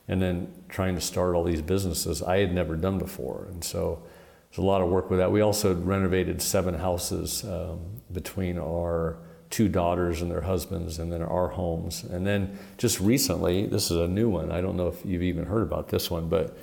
and 0.08 0.22
then 0.22 0.52
trying 0.70 0.96
to 0.96 1.02
start 1.02 1.36
all 1.36 1.44
these 1.44 1.62
businesses 1.62 2.24
I 2.24 2.38
had 2.38 2.54
never 2.54 2.76
done 2.76 2.98
before. 2.98 3.48
And 3.52 3.64
so 3.64 4.04
there's 4.50 4.60
a 4.60 4.68
lot 4.68 4.82
of 4.82 4.90
work 4.90 5.10
with 5.10 5.20
that. 5.20 5.32
We 5.32 5.42
also 5.42 5.76
renovated 5.76 6.42
seven 6.42 6.76
houses 6.76 7.44
um, 7.44 7.80
between 8.12 8.58
our 8.58 9.18
two 9.50 9.68
daughters 9.68 10.22
and 10.22 10.30
their 10.30 10.42
husbands, 10.42 11.00
and 11.00 11.12
then 11.12 11.22
our 11.22 11.50
homes. 11.50 12.04
And 12.04 12.26
then 12.26 12.58
just 12.78 13.00
recently, 13.00 13.66
this 13.66 13.92
is 13.92 13.98
a 13.98 14.08
new 14.08 14.30
one. 14.30 14.52
I 14.52 14.62
don't 14.62 14.78
know 14.78 14.88
if 14.88 15.06
you've 15.06 15.24
even 15.24 15.46
heard 15.46 15.64
about 15.64 15.90
this 15.90 16.12
one, 16.12 16.30
but 16.30 16.58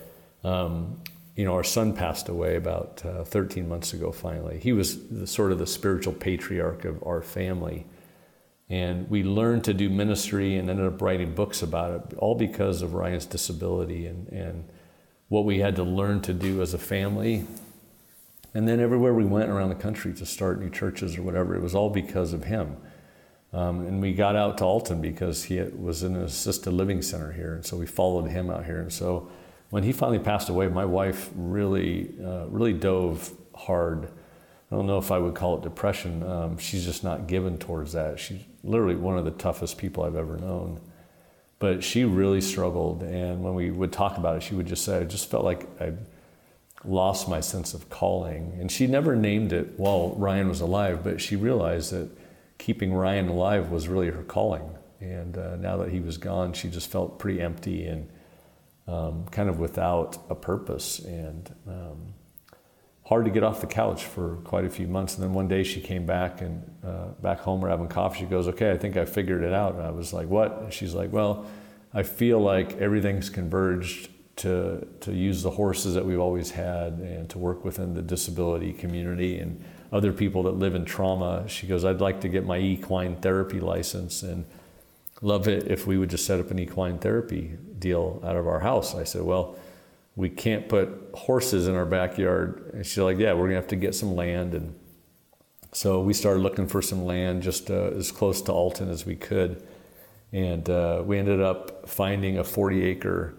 um, 0.45 1.01
you 1.35 1.45
know, 1.45 1.55
our 1.55 1.65
son 1.65 1.93
passed 1.93 2.29
away 2.29 2.57
about 2.57 3.03
uh, 3.05 3.25
13 3.25 3.69
months 3.69 3.93
ago. 3.93 4.13
Finally, 4.13 4.61
he 4.61 4.73
was 4.73 5.09
the, 5.09 5.27
sort 5.27 5.53
of 5.53 5.59
the 5.59 5.67
spiritual 5.67 6.13
patriarch 6.13 6.85
of 6.85 7.03
our 7.05 7.23
family, 7.23 7.87
and 8.69 9.09
we 9.11 9.23
learned 9.23 9.65
to 9.65 9.75
do 9.75 9.91
ministry 9.91 10.57
and 10.57 10.71
ended 10.71 10.87
up 10.87 11.03
writing 11.03 11.35
books 11.35 11.63
about 11.63 11.93
it, 11.93 12.17
all 12.19 12.35
because 12.35 12.83
of 12.83 12.95
Ryan's 12.95 13.27
disability 13.27 14.07
and 14.07 14.29
and 14.29 14.69
what 15.29 15.45
we 15.45 15.59
had 15.59 15.77
to 15.77 15.83
learn 15.83 16.21
to 16.23 16.33
do 16.33 16.63
as 16.63 16.75
a 16.75 16.79
family. 16.79 17.47
And 18.57 18.67
then 18.67 18.81
everywhere 18.81 19.13
we 19.13 19.27
went 19.27 19.51
around 19.51 19.69
the 19.69 19.75
country 19.75 20.15
to 20.15 20.25
start 20.25 20.63
new 20.63 20.71
churches 20.71 21.19
or 21.19 21.23
whatever, 21.23 21.55
it 21.55 21.61
was 21.61 21.75
all 21.75 21.91
because 21.91 22.33
of 22.33 22.45
him. 22.45 22.79
Um, 23.53 23.81
and 23.81 24.01
we 24.01 24.15
got 24.15 24.35
out 24.35 24.57
to 24.59 24.65
Alton 24.65 25.03
because 25.03 25.45
he 25.45 25.61
was 25.61 26.03
in 26.03 26.17
an 26.17 26.23
assisted 26.23 26.71
living 26.71 27.03
center 27.03 27.33
here, 27.33 27.55
and 27.55 27.67
so 27.67 27.77
we 27.77 27.85
followed 27.85 28.31
him 28.31 28.49
out 28.49 28.65
here. 28.65 28.81
And 28.81 28.91
so 28.91 29.29
when 29.69 29.83
he 29.83 29.93
finally 29.93 30.19
passed 30.19 30.49
away, 30.49 30.69
my 30.69 30.87
wife 30.87 31.29
really, 31.37 32.15
uh, 32.25 32.47
really 32.47 32.73
dove 32.73 33.31
hard. 33.55 34.09
I 34.73 34.75
don't 34.75 34.87
know 34.87 34.97
if 34.97 35.11
I 35.11 35.19
would 35.19 35.35
call 35.35 35.59
it 35.59 35.63
depression. 35.63 36.23
Um, 36.23 36.57
she's 36.57 36.87
just 36.87 37.05
not 37.05 37.27
given 37.27 37.59
towards 37.59 37.93
that. 37.93 38.19
She's 38.19 38.41
literally 38.65 38.97
one 38.97 39.19
of 39.19 39.27
the 39.27 39.33
toughest 39.33 39.77
people 39.77 40.03
I've 40.03 40.17
ever 40.17 40.39
known. 40.39 40.81
But 41.59 41.85
she 41.85 42.05
really 42.05 42.41
struggled, 42.41 43.03
and 43.03 43.45
when 43.45 43.53
we 43.53 43.71
would 43.71 43.93
talk 43.93 44.17
about 44.17 44.37
it, 44.37 44.43
she 44.43 44.55
would 44.55 44.67
just 44.67 44.83
say, 44.83 45.01
"I 45.01 45.05
just 45.05 45.31
felt 45.31 45.45
like 45.45 45.69
I 45.79 45.93
lost 46.87 47.29
my 47.29 47.41
sense 47.41 47.75
of 47.75 47.89
calling." 47.91 48.57
And 48.61 48.71
she 48.71 48.87
never 48.87 49.17
named 49.17 49.53
it 49.53 49.79
while 49.79 50.15
Ryan 50.17 50.49
was 50.49 50.61
alive, 50.61 51.03
but 51.05 51.21
she 51.21 51.37
realized 51.37 51.93
that 51.93 52.11
keeping 52.59 52.93
Ryan 52.95 53.29
alive 53.29 53.71
was 53.71 53.89
really 53.89 54.11
her 54.11 54.23
calling. 54.23 54.77
And 55.01 55.37
uh, 55.37 55.57
now 55.57 55.77
that 55.79 55.91
he 55.91 56.01
was 56.01 56.17
gone, 56.17 56.53
she 56.53 56.69
just 56.69 56.91
felt 56.91 57.19
pretty 57.19 57.41
empty 57.41 57.87
and 57.87 58.09
um, 58.89 59.27
kind 59.31 59.49
of 59.49 59.59
without 59.59 60.19
a 60.31 60.35
purpose 60.35 61.01
and 61.01 61.55
um, 61.67 62.15
hard 63.05 63.25
to 63.25 63.31
get 63.31 63.43
off 63.43 63.61
the 63.61 63.67
couch 63.67 64.05
for 64.05 64.37
quite 64.45 64.65
a 64.65 64.71
few 64.71 64.87
months. 64.87 65.15
And 65.15 65.25
then 65.25 65.35
one 65.35 65.49
day 65.49 65.63
she 65.65 65.81
came 65.81 66.07
back 66.07 66.41
and 66.41 66.63
uh, 66.85 67.09
back 67.21 67.41
home, 67.41 67.61
we're 67.61 67.69
having 67.69 67.89
coffee. 67.89 68.21
She 68.21 68.27
goes, 68.27 68.49
"Okay, 68.49 68.71
I 68.71 68.79
think 68.79 68.97
I 68.97 69.05
figured 69.05 69.43
it 69.43 69.53
out." 69.53 69.75
And 69.75 69.83
I 69.83 69.91
was 69.91 70.13
like, 70.13 70.29
"What?" 70.29 70.59
And 70.63 70.73
she's 70.73 70.95
like, 70.95 71.13
"Well, 71.13 71.47
I 71.93 72.03
feel 72.03 72.41
like 72.41 72.77
everything's 72.79 73.29
converged." 73.29 74.11
To, 74.37 74.87
to 75.01 75.13
use 75.13 75.43
the 75.43 75.51
horses 75.51 75.95
that 75.95 76.05
we've 76.05 76.21
always 76.21 76.51
had 76.51 76.95
and 76.95 77.27
to 77.31 77.39
work 77.39 77.65
within 77.65 77.95
the 77.95 78.03
disability 78.03 78.75
community 78.75 79.39
and 79.39 79.65
other 79.93 80.13
people 80.13 80.43
that 80.43 80.53
live 80.53 80.75
in 80.75 80.85
trauma. 80.85 81.49
She 81.49 81.67
goes, 81.67 81.87
I'd 81.87 82.03
like 82.03 82.21
to 82.21 82.29
get 82.29 82.45
my 82.45 82.59
equine 82.59 83.17
therapy 83.17 83.61
license 83.61 84.23
and 84.23 84.45
love 85.23 85.49
it 85.49 85.69
if 85.69 85.87
we 85.87 85.97
would 85.99 86.11
just 86.11 86.27
set 86.27 86.41
up 86.41 86.51
an 86.51 86.59
equine 86.59 86.99
therapy 86.99 87.57
deal 87.79 88.21
out 88.25 88.37
of 88.37 88.47
our 88.47 88.61
house. 88.61 88.95
I 88.95 89.05
said, 89.05 89.23
Well, 89.23 89.57
we 90.15 90.29
can't 90.29 90.69
put 90.69 91.11
horses 91.15 91.69
in 91.69 91.75
our 91.75 91.87
backyard. 91.87 92.71
And 92.75 92.85
she's 92.87 92.99
like, 92.99 93.19
Yeah, 93.19 93.33
we're 93.33 93.49
going 93.49 93.51
to 93.51 93.57
have 93.57 93.69
to 93.69 93.77
get 93.77 93.95
some 93.95 94.15
land. 94.15 94.55
And 94.55 94.75
so 95.73 96.01
we 96.01 96.13
started 96.13 96.41
looking 96.41 96.67
for 96.67 96.83
some 96.83 97.05
land 97.05 97.43
just 97.43 97.71
uh, 97.71 97.91
as 97.97 98.13
close 98.13 98.43
to 98.43 98.53
Alton 98.53 98.91
as 98.91 99.07
we 99.07 99.17
could. 99.17 99.67
And 100.33 100.69
uh, 100.69 101.03
we 101.05 101.19
ended 101.19 101.41
up 101.41 101.89
finding 101.89 102.39
a 102.39 102.45
40 102.45 102.83
acre 102.83 103.35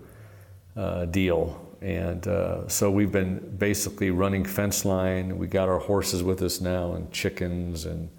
uh, 0.77 1.05
deal. 1.05 1.63
And 1.81 2.27
uh, 2.27 2.67
so 2.67 2.89
we've 2.89 3.11
been 3.11 3.57
basically 3.57 4.11
running 4.11 4.45
fence 4.45 4.85
line. 4.85 5.37
We 5.37 5.47
got 5.47 5.69
our 5.69 5.79
horses 5.79 6.23
with 6.23 6.41
us 6.41 6.61
now 6.61 6.93
and 6.93 7.11
chickens 7.11 7.85
and 7.85 8.09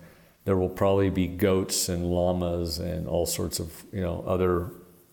there 0.48 0.56
will 0.56 0.70
probably 0.70 1.10
be 1.10 1.26
goats 1.26 1.90
and 1.90 2.06
llamas 2.06 2.78
and 2.78 3.06
all 3.06 3.26
sorts 3.26 3.60
of 3.60 3.84
you 3.92 4.00
know 4.00 4.24
other 4.26 4.70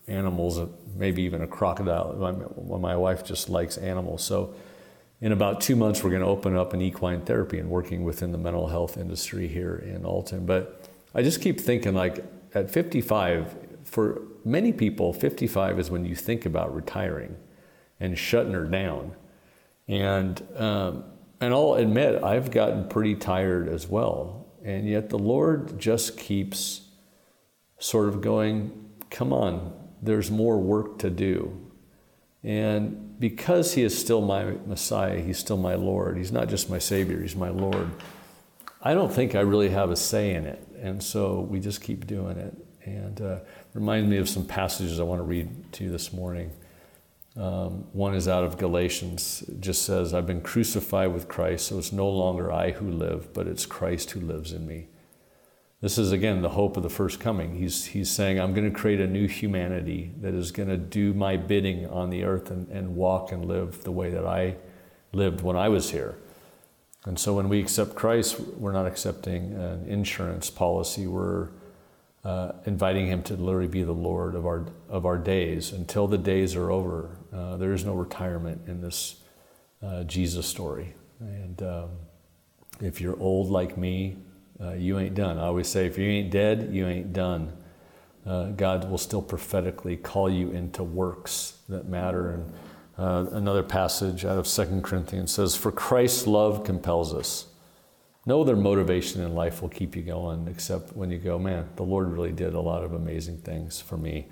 animals, 0.08 0.58
maybe 0.96 1.24
even 1.24 1.42
a 1.42 1.46
crocodile. 1.46 2.14
My, 2.14 2.78
my 2.78 2.96
wife 2.96 3.22
just 3.22 3.50
likes 3.50 3.76
animals, 3.76 4.24
so 4.24 4.54
in 5.20 5.32
about 5.32 5.60
two 5.60 5.76
months 5.76 6.02
we're 6.02 6.08
going 6.08 6.22
to 6.22 6.28
open 6.28 6.56
up 6.56 6.72
an 6.72 6.80
equine 6.80 7.20
therapy 7.20 7.58
and 7.58 7.68
working 7.68 8.02
within 8.02 8.32
the 8.32 8.38
mental 8.38 8.66
health 8.66 8.96
industry 8.96 9.46
here 9.46 9.76
in 9.76 10.06
Alton. 10.06 10.46
But 10.46 10.88
I 11.14 11.22
just 11.22 11.42
keep 11.42 11.60
thinking 11.60 11.92
like 11.92 12.24
at 12.54 12.70
55, 12.70 13.54
for 13.84 14.22
many 14.46 14.72
people, 14.72 15.12
55 15.12 15.78
is 15.78 15.90
when 15.90 16.06
you 16.06 16.14
think 16.14 16.46
about 16.46 16.74
retiring 16.74 17.36
and 18.00 18.18
shutting 18.18 18.52
her 18.52 18.64
down, 18.64 19.14
and 19.88 20.42
um, 20.56 21.04
and 21.40 21.52
I'll 21.52 21.74
admit 21.74 22.22
I've 22.22 22.50
gotten 22.50 22.88
pretty 22.88 23.14
tired 23.14 23.68
as 23.68 23.86
well 23.86 24.46
and 24.66 24.88
yet 24.88 25.10
the 25.10 25.18
Lord 25.18 25.78
just 25.78 26.18
keeps 26.18 26.80
sort 27.78 28.08
of 28.08 28.20
going, 28.20 28.90
come 29.10 29.32
on, 29.32 29.72
there's 30.02 30.28
more 30.28 30.58
work 30.58 30.98
to 30.98 31.08
do. 31.08 31.70
And 32.42 33.18
because 33.20 33.74
He 33.74 33.84
is 33.84 33.96
still 33.96 34.20
my 34.20 34.56
Messiah, 34.66 35.20
He's 35.20 35.38
still 35.38 35.56
my 35.56 35.76
Lord, 35.76 36.16
He's 36.16 36.32
not 36.32 36.48
just 36.48 36.68
my 36.68 36.80
Savior, 36.80 37.22
He's 37.22 37.36
my 37.36 37.48
Lord. 37.48 37.88
I 38.82 38.92
don't 38.92 39.12
think 39.12 39.36
I 39.36 39.40
really 39.40 39.68
have 39.68 39.92
a 39.92 39.96
say 39.96 40.34
in 40.34 40.46
it. 40.46 40.66
And 40.82 41.00
so 41.00 41.40
we 41.42 41.60
just 41.60 41.80
keep 41.80 42.04
doing 42.04 42.36
it. 42.36 42.54
And 42.84 43.20
uh, 43.20 43.38
remind 43.76 44.08
me 44.08 44.16
of 44.16 44.26
some 44.26 44.46
passages 44.46 44.98
I 44.98 45.02
want 45.02 45.18
to 45.18 45.24
read 45.24 45.72
to 45.74 45.84
you 45.84 45.90
this 45.90 46.10
morning. 46.10 46.50
Um, 47.36 47.84
one 47.92 48.14
is 48.14 48.26
out 48.26 48.42
of 48.42 48.56
Galatians. 48.56 49.44
It 49.46 49.60
just 49.60 49.82
says, 49.82 50.14
I've 50.14 50.26
been 50.26 50.40
crucified 50.40 51.12
with 51.12 51.28
Christ, 51.28 51.66
so 51.66 51.78
it's 51.78 51.92
no 51.92 52.08
longer 52.08 52.50
I 52.50 52.70
who 52.70 52.90
live, 52.90 53.34
but 53.34 53.46
it's 53.46 53.66
Christ 53.66 54.12
who 54.12 54.20
lives 54.20 54.52
in 54.52 54.66
me. 54.66 54.88
This 55.82 55.98
is, 55.98 56.10
again, 56.10 56.40
the 56.40 56.48
hope 56.48 56.78
of 56.78 56.82
the 56.82 56.88
first 56.88 57.20
coming. 57.20 57.56
He's, 57.56 57.84
he's 57.84 58.10
saying, 58.10 58.40
I'm 58.40 58.54
going 58.54 58.64
to 58.64 58.74
create 58.74 58.98
a 58.98 59.06
new 59.06 59.28
humanity 59.28 60.14
that 60.22 60.32
is 60.32 60.50
going 60.52 60.70
to 60.70 60.78
do 60.78 61.12
my 61.12 61.36
bidding 61.36 61.86
on 61.88 62.08
the 62.08 62.24
earth 62.24 62.50
and, 62.50 62.66
and 62.70 62.96
walk 62.96 63.30
and 63.30 63.44
live 63.44 63.84
the 63.84 63.92
way 63.92 64.08
that 64.08 64.26
I 64.26 64.56
lived 65.12 65.42
when 65.42 65.54
I 65.54 65.68
was 65.68 65.90
here. 65.90 66.16
And 67.04 67.18
so 67.18 67.34
when 67.34 67.50
we 67.50 67.60
accept 67.60 67.94
Christ, 67.94 68.40
we're 68.40 68.72
not 68.72 68.86
accepting 68.86 69.52
an 69.52 69.86
insurance 69.86 70.48
policy. 70.48 71.06
We're 71.06 71.50
uh, 72.26 72.52
inviting 72.64 73.06
Him 73.06 73.22
to 73.22 73.36
literally 73.36 73.68
be 73.68 73.84
the 73.84 73.92
Lord 73.92 74.34
of 74.34 74.46
our, 74.46 74.66
of 74.88 75.06
our 75.06 75.16
days 75.16 75.70
until 75.70 76.08
the 76.08 76.18
days 76.18 76.56
are 76.56 76.72
over. 76.72 77.16
Uh, 77.32 77.56
there 77.56 77.72
is 77.72 77.84
no 77.84 77.94
retirement 77.94 78.62
in 78.66 78.80
this 78.80 79.22
uh, 79.80 80.02
Jesus 80.02 80.44
story. 80.44 80.94
And 81.20 81.62
um, 81.62 81.90
if 82.80 83.00
you're 83.00 83.16
old 83.20 83.48
like 83.48 83.78
me, 83.78 84.16
uh, 84.60 84.72
you 84.72 84.98
ain't 84.98 85.14
done. 85.14 85.38
I 85.38 85.42
always 85.42 85.68
say, 85.68 85.86
if 85.86 85.98
you 85.98 86.08
ain't 86.08 86.32
dead, 86.32 86.70
you 86.72 86.88
ain't 86.88 87.12
done. 87.12 87.52
Uh, 88.26 88.46
God 88.46 88.90
will 88.90 88.98
still 88.98 89.22
prophetically 89.22 89.96
call 89.96 90.28
you 90.28 90.50
into 90.50 90.82
works 90.82 91.60
that 91.68 91.86
matter. 91.86 92.30
And 92.32 92.52
uh, 92.98 93.26
another 93.36 93.62
passage 93.62 94.24
out 94.24 94.36
of 94.36 94.48
Second 94.48 94.82
Corinthians 94.82 95.30
says, 95.30 95.54
For 95.54 95.70
Christ's 95.70 96.26
love 96.26 96.64
compels 96.64 97.14
us 97.14 97.46
no 98.26 98.40
other 98.40 98.56
motivation 98.56 99.22
in 99.22 99.34
life 99.34 99.62
will 99.62 99.68
keep 99.68 99.94
you 99.94 100.02
going 100.02 100.48
except 100.48 100.96
when 100.96 101.10
you 101.10 101.18
go, 101.18 101.38
man, 101.38 101.68
the 101.76 101.84
Lord 101.84 102.10
really 102.10 102.32
did 102.32 102.54
a 102.54 102.60
lot 102.60 102.82
of 102.82 102.92
amazing 102.92 103.38
things 103.38 103.80
for 103.80 103.96
me. 103.96 104.26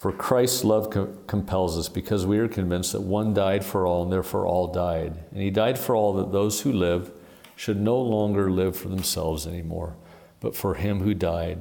For 0.00 0.10
Christ's 0.10 0.64
love 0.64 0.90
co- 0.90 1.14
compels 1.28 1.78
us 1.78 1.88
because 1.88 2.26
we 2.26 2.38
are 2.38 2.48
convinced 2.48 2.92
that 2.92 3.02
one 3.02 3.32
died 3.32 3.64
for 3.64 3.86
all 3.86 4.02
and 4.02 4.12
therefore 4.12 4.46
all 4.46 4.66
died. 4.66 5.16
And 5.30 5.40
he 5.40 5.50
died 5.50 5.78
for 5.78 5.94
all 5.94 6.12
that 6.14 6.32
those 6.32 6.62
who 6.62 6.72
live 6.72 7.12
should 7.54 7.80
no 7.80 7.98
longer 7.98 8.50
live 8.50 8.76
for 8.76 8.88
themselves 8.88 9.46
anymore, 9.46 9.94
but 10.40 10.56
for 10.56 10.74
him 10.74 11.00
who 11.00 11.14
died 11.14 11.58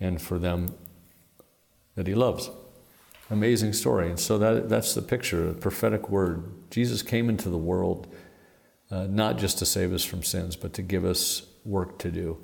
and 0.00 0.20
for 0.20 0.38
them 0.38 0.74
that 1.94 2.06
he 2.06 2.14
loves. 2.14 2.50
Amazing 3.30 3.72
story. 3.72 4.10
And 4.10 4.18
so 4.20 4.36
that, 4.36 4.68
that's 4.68 4.92
the 4.94 5.00
picture, 5.00 5.46
the 5.46 5.54
prophetic 5.54 6.10
word. 6.10 6.52
Jesus 6.70 7.02
came 7.02 7.30
into 7.30 7.48
the 7.48 7.56
world 7.56 8.11
uh, 8.92 9.06
not 9.08 9.38
just 9.38 9.58
to 9.58 9.66
save 9.66 9.92
us 9.94 10.04
from 10.04 10.22
sins, 10.22 10.54
but 10.54 10.74
to 10.74 10.82
give 10.82 11.04
us 11.06 11.42
work 11.64 11.98
to 11.98 12.10
do, 12.10 12.38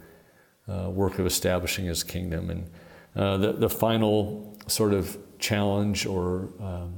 uh, 0.66 0.88
work 0.88 1.18
of 1.18 1.26
establishing 1.26 1.84
His 1.84 2.02
kingdom. 2.02 2.48
And 2.48 2.70
uh, 3.14 3.36
the, 3.36 3.52
the 3.52 3.68
final 3.68 4.56
sort 4.66 4.94
of 4.94 5.18
challenge 5.38 6.06
or, 6.06 6.48
um, 6.58 6.94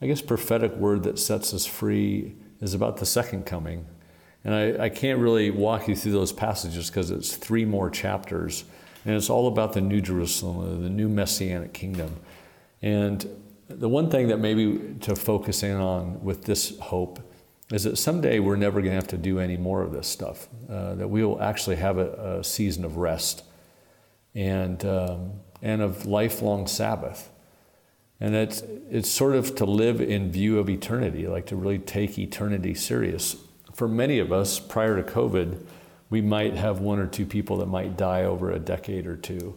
I 0.00 0.06
guess, 0.06 0.22
prophetic 0.22 0.72
word 0.76 1.02
that 1.02 1.18
sets 1.18 1.52
us 1.52 1.66
free 1.66 2.36
is 2.60 2.74
about 2.74 2.98
the 2.98 3.06
second 3.06 3.44
coming. 3.44 3.86
And 4.44 4.54
I, 4.54 4.84
I 4.84 4.88
can't 4.88 5.18
really 5.18 5.50
walk 5.50 5.88
you 5.88 5.96
through 5.96 6.12
those 6.12 6.32
passages 6.32 6.88
because 6.88 7.10
it's 7.10 7.36
three 7.36 7.64
more 7.64 7.90
chapters. 7.90 8.64
And 9.04 9.16
it's 9.16 9.30
all 9.30 9.48
about 9.48 9.72
the 9.72 9.80
New 9.80 10.00
Jerusalem, 10.00 10.82
the 10.82 10.90
new 10.90 11.08
Messianic 11.08 11.72
kingdom. 11.72 12.16
And 12.82 13.26
the 13.68 13.88
one 13.88 14.10
thing 14.10 14.28
that 14.28 14.38
maybe 14.38 14.94
to 15.00 15.16
focus 15.16 15.62
in 15.62 15.76
on 15.76 16.22
with 16.22 16.44
this 16.44 16.78
hope 16.78 17.20
is 17.72 17.84
that 17.84 17.96
someday 17.96 18.40
we're 18.40 18.56
never 18.56 18.80
going 18.80 18.90
to 18.90 18.96
have 18.96 19.08
to 19.08 19.18
do 19.18 19.38
any 19.38 19.56
more 19.56 19.82
of 19.82 19.92
this 19.92 20.08
stuff, 20.08 20.48
uh, 20.68 20.94
that 20.94 21.08
we 21.08 21.24
will 21.24 21.40
actually 21.40 21.76
have 21.76 21.98
a, 21.98 22.38
a 22.38 22.44
season 22.44 22.84
of 22.84 22.96
rest 22.96 23.44
and, 24.34 24.84
um, 24.84 25.32
and 25.62 25.80
of 25.80 26.06
lifelong 26.06 26.66
Sabbath. 26.66 27.30
And 28.20 28.34
it's, 28.34 28.62
it's 28.90 29.08
sort 29.08 29.34
of 29.34 29.54
to 29.56 29.64
live 29.64 30.00
in 30.00 30.30
view 30.30 30.58
of 30.58 30.68
eternity, 30.68 31.26
like 31.26 31.46
to 31.46 31.56
really 31.56 31.78
take 31.78 32.18
eternity 32.18 32.74
serious. 32.74 33.36
For 33.74 33.88
many 33.88 34.18
of 34.18 34.32
us, 34.32 34.58
prior 34.58 35.00
to 35.00 35.10
COVID, 35.10 35.64
we 36.10 36.20
might 36.20 36.54
have 36.54 36.80
one 36.80 36.98
or 36.98 37.06
two 37.06 37.24
people 37.24 37.58
that 37.58 37.66
might 37.66 37.96
die 37.96 38.24
over 38.24 38.50
a 38.50 38.58
decade 38.58 39.06
or 39.06 39.16
two. 39.16 39.56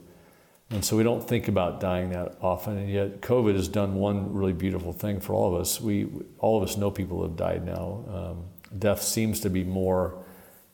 And 0.73 0.83
so 0.83 0.97
we 0.97 1.03
don't 1.03 1.25
think 1.25 1.47
about 1.47 1.79
dying 1.79 2.09
that 2.09 2.35
often. 2.41 2.77
And 2.79 2.89
yet, 2.89 3.21
COVID 3.21 3.53
has 3.53 3.67
done 3.67 3.93
one 3.93 4.33
really 4.33 4.53
beautiful 4.53 4.91
thing 4.91 5.19
for 5.19 5.33
all 5.33 5.53
of 5.53 5.61
us. 5.61 5.79
We, 5.79 6.07
all 6.39 6.57
of 6.57 6.67
us 6.67 6.77
know 6.77 6.89
people 6.89 7.17
who 7.17 7.23
have 7.23 7.35
died 7.35 7.63
now. 7.63 8.03
Um, 8.11 8.45
death 8.79 9.03
seems 9.03 9.39
to 9.41 9.51
be 9.51 9.63
more 9.63 10.15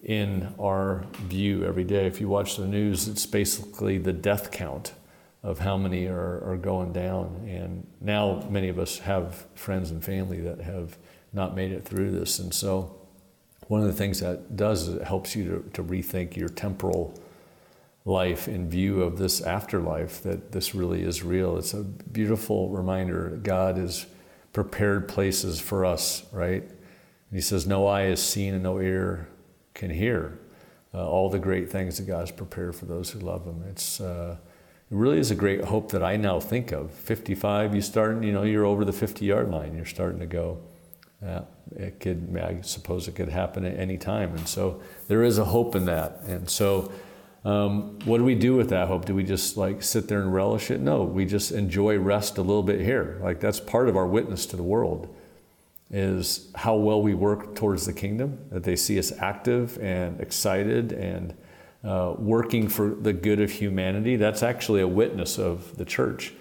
in 0.02 0.54
our 0.58 1.06
view 1.24 1.66
every 1.66 1.84
day. 1.84 2.06
If 2.06 2.22
you 2.22 2.30
watch 2.30 2.56
the 2.56 2.66
news, 2.66 3.10
it's 3.10 3.26
basically 3.26 3.98
the 3.98 4.14
death 4.14 4.52
count 4.52 4.94
of 5.44 5.60
how 5.60 5.76
many 5.76 6.08
are, 6.08 6.50
are 6.50 6.58
going 6.58 6.94
down. 6.94 7.46
And 7.46 7.86
now 8.00 8.48
many 8.50 8.70
of 8.70 8.80
us 8.80 9.00
have 9.00 9.48
friends 9.54 9.92
and 9.92 10.02
family 10.02 10.40
that 10.40 10.62
have 10.62 10.98
not 11.34 11.58
made 11.58 11.74
it 11.74 11.84
through 11.84 12.12
this. 12.12 12.40
And 12.40 12.54
so, 12.54 12.96
one 13.68 13.82
of 13.82 13.88
the 13.88 13.94
things 13.94 14.22
that 14.22 14.56
does 14.56 14.88
is 14.88 14.96
it 14.96 15.04
helps 15.04 15.36
you 15.36 15.44
to, 15.44 15.70
to 15.74 15.84
rethink 15.84 16.38
your 16.38 16.50
temporal 16.50 17.14
life 18.10 18.48
in 18.48 18.70
view 18.70 19.04
of 19.04 19.18
this 19.18 19.42
afterlife, 19.42 20.24
that 20.24 20.52
this 20.52 20.74
really 20.74 21.04
is 21.04 21.24
real. 21.24 21.58
It's 21.58 21.74
a 21.74 21.84
beautiful 21.84 22.70
reminder 22.70 23.40
God 23.44 23.78
has 23.78 24.06
prepared 24.52 25.08
places 25.08 25.60
for 25.60 25.86
us, 25.86 26.24
right? 26.32 26.64
And 26.64 27.32
he 27.32 27.42
says, 27.42 27.68
No 27.68 27.88
eye 27.88 28.04
has 28.04 28.22
seen 28.22 28.54
and 28.56 28.64
no 28.64 28.80
ear 28.80 29.28
can 29.74 29.92
hear 29.92 30.40
uh, 30.94 31.08
all 31.08 31.30
the 31.30 31.40
great 31.40 31.72
things 31.72 31.98
that 31.98 32.08
God 32.08 32.22
has 32.22 32.32
prepared 32.32 32.76
for 32.76 32.86
those 32.86 33.12
who 33.12 33.20
love 33.20 33.46
Him. 33.46 33.64
It's, 33.70 34.02
uh, 34.02 34.38
it 34.90 34.96
really 34.96 35.20
is 35.20 35.30
a 35.30 35.36
great 35.36 35.64
hope 35.64 35.92
that 35.92 36.04
I 36.04 36.18
now 36.18 36.40
think 36.40 36.72
of. 36.72 36.92
55, 36.92 37.76
you 37.76 37.82
start, 37.82 38.24
you 38.24 38.32
know, 38.32 38.44
you're 38.44 38.66
over 38.66 38.84
the 38.84 38.94
50 38.94 39.26
yard 39.26 39.52
line. 39.52 39.76
You're 39.76 39.86
starting 39.86 40.20
to 40.20 40.26
go, 40.26 40.60
yeah, 41.22 41.42
it 41.76 42.00
could, 42.00 42.36
I 42.42 42.62
suppose 42.62 43.08
it 43.08 43.14
could 43.16 43.30
happen 43.30 43.66
at 43.66 43.78
any 43.78 43.98
time. 43.98 44.36
And 44.36 44.48
so 44.48 44.82
there 45.08 45.24
is 45.24 45.38
a 45.38 45.46
hope 45.46 45.76
in 45.76 45.86
that. 45.86 46.22
And 46.26 46.50
so, 46.50 46.92
um, 47.46 48.00
what 48.06 48.18
do 48.18 48.24
we 48.24 48.36
do 48.36 48.56
with 48.56 48.70
that 48.70 48.88
hope? 48.88 49.06
Do 49.06 49.16
we 49.16 49.24
just 49.24 49.56
like 49.56 49.82
sit 49.82 50.08
there 50.08 50.22
and 50.22 50.34
relish 50.34 50.72
it? 50.72 50.82
No, 50.82 51.04
we 51.04 51.26
just 51.26 51.52
enjoy 51.52 51.98
rest 51.98 52.38
a 52.38 52.42
little 52.42 52.64
bit 52.64 52.82
here. 52.82 53.20
Like 53.22 53.40
that's 53.40 53.60
part 53.60 53.88
of 53.88 53.96
our 53.96 54.08
witness 54.08 54.46
to 54.48 54.56
the 54.56 54.64
world 54.64 55.16
is 55.92 56.52
how 56.54 56.76
well 56.76 57.02
we 57.02 57.14
work 57.14 57.56
towards 57.56 57.86
the 57.86 57.94
kingdom, 57.94 58.38
that 58.52 58.64
they 58.64 58.76
see 58.76 59.00
us 59.00 59.12
active 59.20 59.78
and 59.80 60.20
excited 60.22 60.92
and 60.92 61.34
uh, 61.84 62.14
working 62.18 62.68
for 62.68 62.90
the 62.90 63.14
good 63.14 63.40
of 63.40 63.50
humanity. 63.50 64.16
That's 64.16 64.44
actually 64.44 64.82
a 64.82 64.88
witness 64.88 65.40
of 65.40 65.78
the 65.78 65.86
church. 65.86 66.34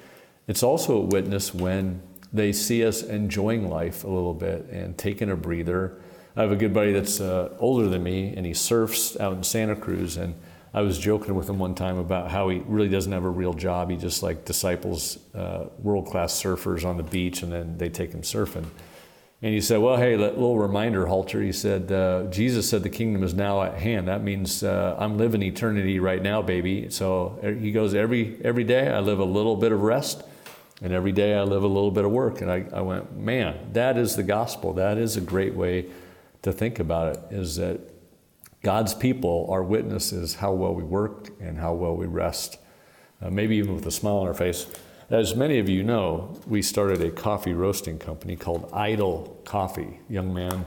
It's 0.49 0.63
also 0.63 0.99
a 0.99 1.01
witness 1.01 1.55
when 1.55 2.03
they 2.33 2.53
see 2.53 2.85
us 2.85 3.03
enjoying 3.03 3.71
life 3.71 4.05
a 4.05 4.09
little 4.09 4.35
bit 4.35 4.67
and 4.71 4.99
taking 4.99 5.31
a 5.31 5.37
breather. 5.37 5.99
I 6.37 6.43
have 6.43 6.53
a 6.53 6.57
good 6.57 6.75
buddy 6.75 6.93
that's 6.93 7.21
uh, 7.21 7.57
older 7.59 7.89
than 7.89 8.03
me, 8.03 8.35
and 8.37 8.45
he 8.45 8.53
surfs 8.53 9.19
out 9.19 9.33
in 9.33 9.43
Santa 9.43 9.77
Cruz. 9.77 10.17
And 10.17 10.35
I 10.75 10.83
was 10.83 10.99
joking 10.99 11.35
with 11.35 11.49
him 11.49 11.59
one 11.59 11.75
time 11.75 11.99
about 11.99 12.31
how 12.31 12.49
he 12.49 12.59
really 12.67 12.89
doesn't 12.89 13.13
have 13.13 13.25
a 13.25 13.31
real 13.31 13.55
job. 13.55 13.91
He 13.91 13.97
just 13.97 14.23
like 14.23 14.45
disciples 14.45 15.19
uh, 15.35 15.67
world 15.79 16.07
class 16.07 16.41
surfers 16.41 16.85
on 16.85 16.97
the 16.97 17.03
beach, 17.03 17.43
and 17.43 17.53
then 17.53 17.79
they 17.79 17.89
take 17.89 18.13
him 18.13 18.23
surfing. 18.23 18.67
And 19.41 19.55
he 19.55 19.61
said, 19.61 19.79
Well, 19.79 19.97
hey, 19.97 20.17
little 20.17 20.59
reminder, 20.59 21.07
Halter. 21.07 21.41
He 21.41 21.53
said, 21.53 21.93
uh, 21.93 22.25
Jesus 22.25 22.69
said 22.69 22.83
the 22.83 22.91
kingdom 22.91 23.23
is 23.23 23.35
now 23.35 23.63
at 23.63 23.75
hand. 23.75 24.09
That 24.09 24.23
means 24.23 24.65
uh, 24.65 24.97
I'm 24.99 25.17
living 25.17 25.43
eternity 25.43 26.01
right 26.01 26.21
now, 26.21 26.43
baby. 26.43 26.91
So 26.91 27.39
er, 27.43 27.55
he 27.55 27.71
goes, 27.71 27.95
every, 27.95 28.41
every 28.43 28.65
day 28.65 28.91
I 28.91 28.99
live 28.99 29.21
a 29.21 29.25
little 29.25 29.55
bit 29.55 29.71
of 29.71 29.83
rest, 29.83 30.25
and 30.83 30.93
every 30.93 31.13
day 31.13 31.35
I 31.35 31.43
live 31.45 31.63
a 31.63 31.69
little 31.69 31.93
bit 31.93 32.05
of 32.05 32.11
work. 32.11 32.41
And 32.41 32.51
I, 32.51 32.65
I 32.73 32.81
went, 32.81 33.17
Man, 33.17 33.71
that 33.75 33.97
is 33.97 34.17
the 34.17 34.25
gospel. 34.25 34.73
That 34.73 34.99
is 34.99 35.17
a 35.17 35.21
great 35.21 35.55
way 35.55 35.87
to 36.43 36.53
think 36.53 36.81
about 36.81 37.17
it, 37.17 37.23
is 37.31 37.57
that 37.57 37.81
God's 38.63 38.95
people, 38.95 39.47
our 39.51 39.63
witnesses, 39.63 40.35
how 40.35 40.53
well 40.53 40.75
we 40.75 40.83
work 40.83 41.31
and 41.41 41.59
how 41.59 41.75
well 41.75 41.95
we 41.95 42.07
rest, 42.07 42.59
uh, 43.23 43.31
maybe 43.31 43.57
even 43.57 43.75
with 43.75 43.87
a 43.87 43.91
smile 43.91 44.17
on 44.17 44.27
our 44.27 44.35
face. 44.35 44.67
As 45.11 45.35
many 45.35 45.59
of 45.59 45.69
you 45.69 45.83
know, 45.83 46.39
we 46.47 46.61
started 46.61 47.01
a 47.01 47.11
coffee 47.11 47.55
roasting 47.55 47.99
company 47.99 48.37
called 48.37 48.69
Idle 48.73 49.41
Coffee. 49.45 50.01
Young 50.09 50.35
man, 50.35 50.67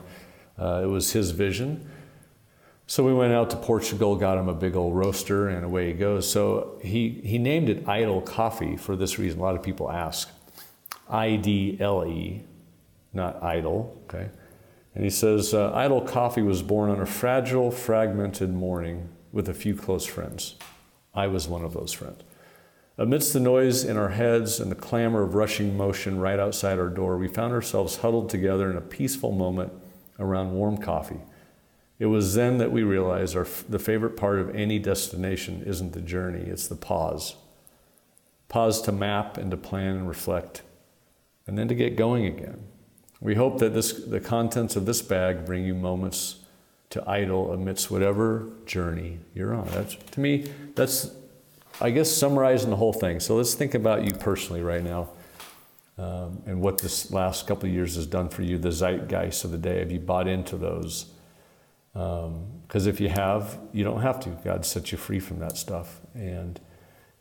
uh, 0.58 0.82
it 0.84 0.88
was 0.88 1.12
his 1.12 1.32
vision. 1.32 1.88
So 2.88 3.04
we 3.04 3.13
went 3.13 3.34
out 3.34 3.49
to 3.51 3.56
Portugal, 3.58 4.15
got 4.15 4.38
him 4.38 4.49
a 4.49 4.54
big 4.54 4.75
old 4.75 4.95
roaster, 4.95 5.49
and 5.49 5.63
away 5.63 5.88
he 5.88 5.93
goes. 5.93 6.30
So 6.30 6.80
he, 6.82 7.21
he 7.23 7.38
named 7.38 7.69
it 7.69 7.88
Idle 7.88 8.21
Coffee 8.21 8.77
for 8.77 8.95
this 8.95 9.19
reason. 9.19 9.39
A 9.39 9.43
lot 9.43 9.56
of 9.56 9.63
people 9.63 9.91
ask 9.91 10.30
I 11.10 11.36
D 11.36 11.77
L 11.80 12.06
E, 12.06 12.43
not 13.13 13.43
idle, 13.43 14.01
okay? 14.06 14.30
And 14.93 15.04
he 15.04 15.10
says, 15.10 15.54
uh, 15.54 15.71
Idle 15.73 16.01
Coffee 16.01 16.41
was 16.41 16.62
born 16.62 16.89
on 16.89 16.99
a 16.99 17.06
fragile, 17.06 17.71
fragmented 17.71 18.54
morning 18.54 19.10
with 19.32 19.47
a 19.47 19.54
few 19.54 19.75
close 19.75 20.06
friends. 20.06 20.56
I 21.13 21.27
was 21.27 21.47
one 21.47 21.63
of 21.63 21.73
those 21.73 21.93
friends. 21.93 22.21
Amidst 22.97 23.34
the 23.34 23.39
noise 23.39 23.84
in 23.84 23.97
our 23.97 24.10
heads 24.10 24.60
and 24.60 24.69
the 24.69 24.75
clamor 24.75 25.23
of 25.23 25.34
rushing 25.34 25.75
motion 25.77 26.19
right 26.19 26.39
outside 26.39 26.77
our 26.77 26.89
door, 26.89 27.17
we 27.17 27.27
found 27.27 27.54
ourselves 27.54 27.97
huddled 27.97 28.30
together 28.30 28.69
in 28.69 28.77
a 28.77 28.82
peaceful 28.82 29.32
moment 29.32 29.71
around 30.19 30.51
warm 30.51 30.77
coffee. 30.77 31.21
It 31.99 32.08
was 32.08 32.36
then 32.36 32.58
that 32.58 32.71
we 32.71 32.84
realized 32.84 33.36
our, 33.36 33.47
the 33.69 33.80
favorite 33.80 34.17
part 34.17 34.39
of 34.39 34.54
any 34.56 34.77
destination 34.77 35.63
isn't 35.65 35.93
the 35.93 36.01
journey, 36.01 36.41
it's 36.41 36.67
the 36.67 36.75
pause. 36.75 37.36
Pause 38.49 38.82
to 38.84 38.91
map 38.91 39.38
and 39.38 39.49
to 39.51 39.58
plan 39.58 39.95
and 39.95 40.08
reflect, 40.08 40.62
and 41.47 41.58
then 41.58 41.67
to 41.69 41.75
get 41.75 41.95
going 41.95 42.25
again. 42.25 42.65
We 43.22 43.36
hope 43.36 43.60
that 43.60 43.74
this, 43.74 43.94
the 43.94 44.20
contents 44.20 44.76
of 44.76 44.86
this 44.86 45.02
bag 45.02 45.46
bring 45.46 45.64
you 45.64 45.76
moments 45.76 46.40
to 46.90 47.10
idle 47.10 47.54
amidst 47.54 47.90
whatever 47.90 48.50
journey 48.66 49.20
you're 49.34 49.54
on. 49.54 49.68
That's, 49.68 49.96
to 49.96 50.20
me, 50.20 50.52
that's 50.76 51.12
I 51.80 51.90
guess 51.90 52.12
summarizing 52.12 52.70
the 52.70 52.76
whole 52.76 52.94
thing. 52.94 53.20
So 53.20 53.36
let's 53.36 53.54
think 53.54 53.74
about 53.74 54.06
you 54.06 54.14
personally 54.14 54.62
right 54.62 54.84
now 54.84 55.10
um, 55.98 56.42
and 56.46 56.62
what 56.62 56.80
this 56.80 57.12
last 57.12 57.48
couple 57.48 57.70
of 57.70 57.74
years 57.74 57.96
has 57.96 58.06
done 58.06 58.30
for 58.30 58.42
you, 58.42 58.58
the 58.58 58.72
zeitgeist 58.72 59.46
of 59.46 59.52
the 59.52 59.58
day. 59.58 59.80
Have 59.80 59.92
you 59.92 60.00
bought 60.00 60.28
into 60.28 60.58
those? 60.58 61.06
Because 61.94 62.26
um, 62.26 62.90
if 62.90 63.00
you 63.00 63.10
have, 63.10 63.58
you 63.72 63.84
don't 63.84 64.02
have 64.02 64.20
to. 64.22 64.30
God 64.44 64.66
set 64.66 64.92
you 64.92 64.98
free 64.98 65.20
from 65.20 65.40
that 65.40 65.58
stuff. 65.58 66.02
And 66.14 66.60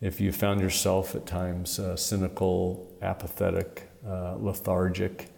if 0.00 0.20
you 0.20 0.32
found 0.32 0.60
yourself 0.60 1.14
at 1.14 1.26
times 1.26 1.78
uh, 1.78 1.96
cynical, 1.96 2.90
apathetic, 3.02 3.90
uh, 4.06 4.36
lethargic, 4.38 5.28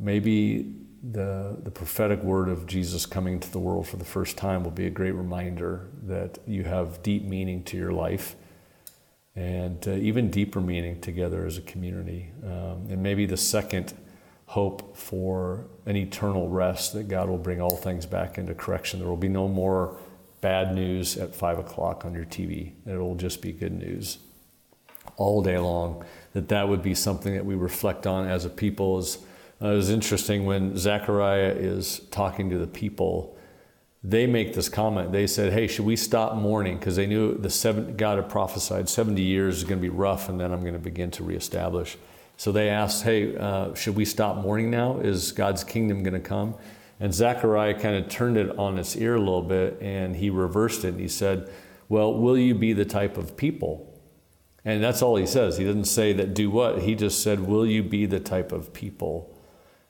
maybe 0.00 0.74
the, 1.02 1.56
the 1.62 1.70
prophetic 1.70 2.22
word 2.22 2.48
of 2.48 2.66
Jesus 2.66 3.06
coming 3.06 3.38
to 3.40 3.50
the 3.50 3.58
world 3.58 3.86
for 3.86 3.96
the 3.96 4.04
first 4.04 4.36
time 4.36 4.64
will 4.64 4.70
be 4.70 4.86
a 4.86 4.90
great 4.90 5.12
reminder 5.12 5.88
that 6.02 6.38
you 6.46 6.64
have 6.64 7.02
deep 7.02 7.24
meaning 7.24 7.62
to 7.64 7.76
your 7.76 7.92
life 7.92 8.34
and 9.36 9.86
uh, 9.86 9.92
even 9.92 10.30
deeper 10.30 10.60
meaning 10.60 11.00
together 11.00 11.46
as 11.46 11.56
a 11.56 11.62
community. 11.62 12.32
Um, 12.44 12.86
and 12.90 13.02
maybe 13.02 13.26
the 13.26 13.36
second 13.36 13.94
hope 14.46 14.96
for 14.96 15.66
an 15.86 15.96
eternal 15.96 16.48
rest 16.48 16.92
that 16.94 17.08
God 17.08 17.28
will 17.28 17.38
bring 17.38 17.60
all 17.60 17.76
things 17.76 18.04
back 18.04 18.36
into 18.36 18.54
correction. 18.54 18.98
There 18.98 19.08
will 19.08 19.16
be 19.16 19.28
no 19.28 19.46
more 19.46 19.96
bad 20.40 20.74
news 20.74 21.16
at 21.16 21.34
five 21.34 21.58
o'clock 21.58 22.04
on 22.04 22.14
your 22.14 22.24
TV. 22.24 22.72
It 22.86 22.96
will 22.98 23.14
just 23.14 23.40
be 23.40 23.52
good 23.52 23.72
news 23.72 24.18
all 25.16 25.40
day 25.42 25.58
long. 25.58 26.04
That 26.32 26.48
that 26.48 26.68
would 26.68 26.82
be 26.82 26.94
something 26.94 27.32
that 27.34 27.44
we 27.44 27.54
reflect 27.54 28.06
on 28.06 28.26
as 28.26 28.44
a 28.44 28.50
people 28.50 28.98
as 28.98 29.18
uh, 29.62 29.68
it 29.68 29.76
was 29.76 29.90
interesting 29.90 30.46
when 30.46 30.76
Zechariah 30.76 31.54
is 31.56 32.00
talking 32.10 32.48
to 32.50 32.58
the 32.58 32.66
people. 32.66 33.36
They 34.02 34.26
make 34.26 34.54
this 34.54 34.70
comment. 34.70 35.12
They 35.12 35.26
said, 35.26 35.52
"Hey, 35.52 35.66
should 35.66 35.84
we 35.84 35.96
stop 35.96 36.34
mourning?" 36.34 36.78
Because 36.78 36.96
they 36.96 37.06
knew 37.06 37.36
the 37.36 37.50
seven, 37.50 37.96
God 37.96 38.16
had 38.16 38.30
prophesied 38.30 38.88
seventy 38.88 39.22
years 39.22 39.58
is 39.58 39.64
going 39.64 39.78
to 39.78 39.82
be 39.82 39.90
rough, 39.90 40.30
and 40.30 40.40
then 40.40 40.52
I'm 40.52 40.62
going 40.62 40.72
to 40.72 40.78
begin 40.78 41.10
to 41.12 41.24
reestablish. 41.24 41.98
So 42.38 42.52
they 42.52 42.70
asked, 42.70 43.04
"Hey, 43.04 43.36
uh, 43.36 43.74
should 43.74 43.96
we 43.96 44.06
stop 44.06 44.38
mourning 44.38 44.70
now? 44.70 45.00
Is 45.00 45.32
God's 45.32 45.62
kingdom 45.62 46.02
going 46.02 46.14
to 46.14 46.20
come?" 46.20 46.54
And 46.98 47.12
Zechariah 47.12 47.78
kind 47.78 47.96
of 47.96 48.08
turned 48.08 48.38
it 48.38 48.58
on 48.58 48.78
its 48.78 48.96
ear 48.96 49.16
a 49.16 49.18
little 49.18 49.42
bit, 49.42 49.78
and 49.82 50.16
he 50.16 50.30
reversed 50.30 50.84
it. 50.84 50.88
And 50.88 51.00
he 51.00 51.08
said, 51.08 51.50
"Well, 51.90 52.14
will 52.14 52.38
you 52.38 52.54
be 52.54 52.72
the 52.72 52.86
type 52.86 53.18
of 53.18 53.36
people?" 53.36 53.86
And 54.64 54.82
that's 54.82 55.02
all 55.02 55.16
he 55.16 55.26
says. 55.26 55.58
He 55.58 55.64
didn't 55.64 55.84
say 55.84 56.14
that 56.14 56.32
do 56.32 56.50
what. 56.50 56.80
He 56.80 56.94
just 56.94 57.22
said, 57.22 57.46
"Will 57.46 57.66
you 57.66 57.82
be 57.82 58.06
the 58.06 58.20
type 58.20 58.52
of 58.52 58.72
people?" 58.72 59.34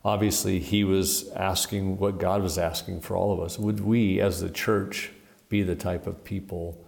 Obviously 0.04 0.58
he 0.58 0.84
was 0.84 1.28
asking 1.30 1.98
what 1.98 2.18
God 2.18 2.42
was 2.42 2.58
asking 2.58 3.00
for 3.00 3.16
all 3.16 3.32
of 3.32 3.40
us. 3.40 3.58
Would 3.58 3.80
we, 3.80 4.20
as 4.20 4.40
the 4.40 4.50
church, 4.50 5.10
be 5.48 5.62
the 5.62 5.76
type 5.76 6.06
of 6.06 6.24
people 6.24 6.84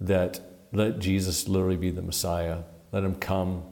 that 0.00 0.40
let 0.72 0.98
Jesus 0.98 1.48
literally 1.48 1.76
be 1.76 1.90
the 1.90 2.02
Messiah? 2.02 2.62
Let 2.92 3.04
him 3.04 3.14
come. 3.16 3.64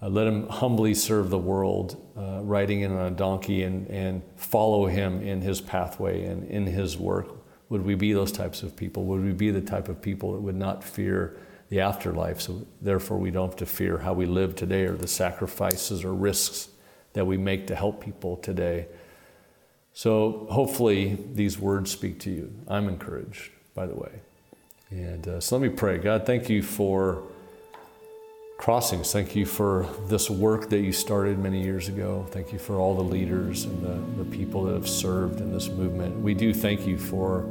Uh, 0.00 0.08
let 0.08 0.26
him 0.26 0.48
humbly 0.48 0.94
serve 0.94 1.28
the 1.28 1.38
world, 1.38 2.00
uh, 2.16 2.40
riding 2.42 2.82
in 2.82 2.92
on 2.92 3.06
a 3.06 3.10
donkey, 3.10 3.64
and, 3.64 3.88
and 3.88 4.22
follow 4.36 4.86
him 4.86 5.20
in 5.22 5.40
his 5.40 5.60
pathway 5.60 6.24
and 6.24 6.44
in 6.44 6.66
his 6.66 6.96
work. 6.96 7.34
Would 7.68 7.84
we 7.84 7.96
be 7.96 8.12
those 8.12 8.32
types 8.32 8.62
of 8.62 8.76
people? 8.76 9.04
Would 9.06 9.24
we 9.24 9.32
be 9.32 9.50
the 9.50 9.60
type 9.60 9.88
of 9.88 10.00
people 10.00 10.32
that 10.32 10.40
would 10.40 10.56
not 10.56 10.82
fear 10.82 11.36
the 11.68 11.80
afterlife? 11.80 12.40
So, 12.40 12.64
therefore, 12.80 13.18
we 13.18 13.30
don't 13.30 13.48
have 13.48 13.56
to 13.56 13.66
fear 13.66 13.98
how 13.98 14.12
we 14.12 14.24
live 14.24 14.54
today 14.54 14.84
or 14.84 14.96
the 14.96 15.08
sacrifices 15.08 16.04
or 16.04 16.14
risks 16.14 16.68
that 17.18 17.24
we 17.24 17.36
make 17.36 17.66
to 17.66 17.74
help 17.74 18.00
people 18.00 18.36
today. 18.36 18.86
So 19.92 20.46
hopefully 20.50 21.18
these 21.34 21.58
words 21.58 21.90
speak 21.90 22.20
to 22.20 22.30
you. 22.30 22.52
I'm 22.68 22.88
encouraged, 22.88 23.50
by 23.74 23.86
the 23.86 23.96
way. 23.96 24.20
And 24.90 25.26
uh, 25.26 25.40
so 25.40 25.58
let 25.58 25.68
me 25.68 25.76
pray. 25.76 25.98
God, 25.98 26.26
thank 26.26 26.48
you 26.48 26.62
for 26.62 27.24
Crossings, 28.56 29.12
thank 29.12 29.34
you 29.34 29.46
for 29.46 29.88
this 30.06 30.30
work 30.30 30.68
that 30.70 30.80
you 30.80 30.92
started 30.92 31.40
many 31.40 31.60
years 31.60 31.88
ago. 31.88 32.24
Thank 32.30 32.52
you 32.52 32.58
for 32.60 32.76
all 32.76 32.94
the 32.94 33.02
leaders 33.02 33.64
and 33.64 33.82
the, 33.82 34.22
the 34.22 34.30
people 34.30 34.62
that 34.64 34.74
have 34.74 34.88
served 34.88 35.40
in 35.40 35.52
this 35.52 35.68
movement. 35.68 36.20
We 36.20 36.34
do 36.34 36.54
thank 36.54 36.86
you 36.86 36.98
for 36.98 37.48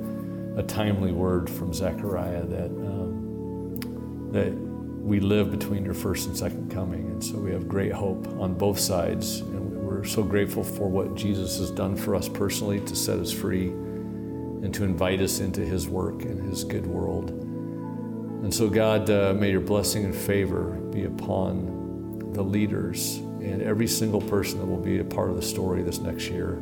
a 0.56 0.63
timely 0.63 1.12
word 1.12 1.49
from 1.49 1.73
Zechariah 1.73 2.45
that, 2.45 2.67
um, 2.67 4.30
that 4.32 4.66
we 5.08 5.22
live 5.22 5.50
between 5.50 5.86
your 5.86 5.93
first 5.93 6.28
and 6.28 6.36
second 6.36 6.70
coming. 6.70 7.08
And 7.08 7.24
so 7.24 7.38
we 7.38 7.52
have 7.52 7.70
great 7.70 7.93
hope 7.93 8.28
on 8.41 8.54
both 8.54 8.78
sides. 8.78 9.39
And 9.39 9.72
we're 9.72 10.04
so 10.04 10.22
grateful 10.22 10.65
for 10.65 10.89
what 10.89 11.15
Jesus 11.15 11.58
has 11.60 11.72
done 11.72 11.96
for 11.96 12.13
us 12.13 12.28
personally 12.28 12.82
to 12.82 12.93
set 12.93 13.17
us 13.17 13.32
free 13.32 13.70
and 13.70 14.74
to 14.74 14.84
invite 14.84 15.22
us 15.22 15.39
into 15.39 15.62
his 15.62 15.88
work 15.88 16.24
and 16.24 16.50
his 16.50 16.65
good 16.65 16.86
world. 16.86 17.30
And 17.30 18.54
so, 18.54 18.67
God, 18.67 19.10
uh, 19.10 19.34
may 19.34 19.50
your 19.50 19.62
blessing 19.62 20.04
and 20.04 20.13
favor 20.13 20.72
be 20.91 21.06
upon 21.06 22.34
the 22.34 22.43
leaders 22.43 23.15
and 23.39 23.62
every 23.62 23.88
single 23.88 24.22
person 24.22 24.60
that 24.60 24.65
will 24.65 24.76
be 24.76 25.00
a 25.00 25.06
part 25.06 25.30
of 25.30 25.38
the 25.38 25.41
story 25.41 25.84
this 25.84 26.00
next 26.00 26.28
year 26.28 26.60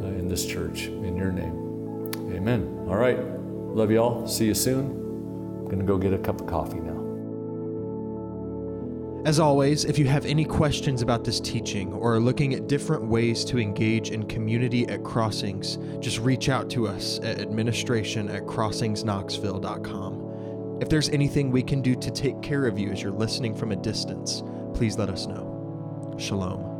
uh, 0.00 0.06
in 0.06 0.28
this 0.28 0.46
church. 0.46 0.84
In 0.84 1.16
your 1.16 1.32
name. 1.32 2.12
Amen. 2.36 2.86
All 2.88 2.96
right. 2.96 3.18
Love 3.18 3.90
you 3.90 3.98
all. 3.98 4.28
See 4.28 4.46
you 4.46 4.54
soon. 4.54 4.84
I'm 4.84 5.64
going 5.64 5.80
to 5.80 5.84
go 5.84 5.98
get 5.98 6.12
a 6.12 6.18
cup 6.18 6.40
of 6.40 6.46
coffee 6.46 6.78
now. 6.78 6.93
As 9.24 9.40
always, 9.40 9.86
if 9.86 9.98
you 9.98 10.04
have 10.04 10.26
any 10.26 10.44
questions 10.44 11.00
about 11.00 11.24
this 11.24 11.40
teaching 11.40 11.94
or 11.94 12.14
are 12.14 12.20
looking 12.20 12.52
at 12.52 12.66
different 12.66 13.06
ways 13.06 13.42
to 13.46 13.58
engage 13.58 14.10
in 14.10 14.26
community 14.26 14.86
at 14.88 15.02
Crossings, 15.02 15.78
just 15.98 16.18
reach 16.18 16.50
out 16.50 16.68
to 16.70 16.86
us 16.86 17.18
at 17.20 17.40
administration 17.40 18.28
at 18.28 18.42
crossingsknoxville.com. 18.42 20.78
If 20.82 20.90
there's 20.90 21.08
anything 21.08 21.50
we 21.50 21.62
can 21.62 21.80
do 21.80 21.94
to 21.94 22.10
take 22.10 22.42
care 22.42 22.66
of 22.66 22.78
you 22.78 22.90
as 22.90 23.02
you're 23.02 23.12
listening 23.12 23.54
from 23.54 23.72
a 23.72 23.76
distance, 23.76 24.42
please 24.74 24.98
let 24.98 25.08
us 25.08 25.26
know. 25.26 26.14
Shalom. 26.18 26.73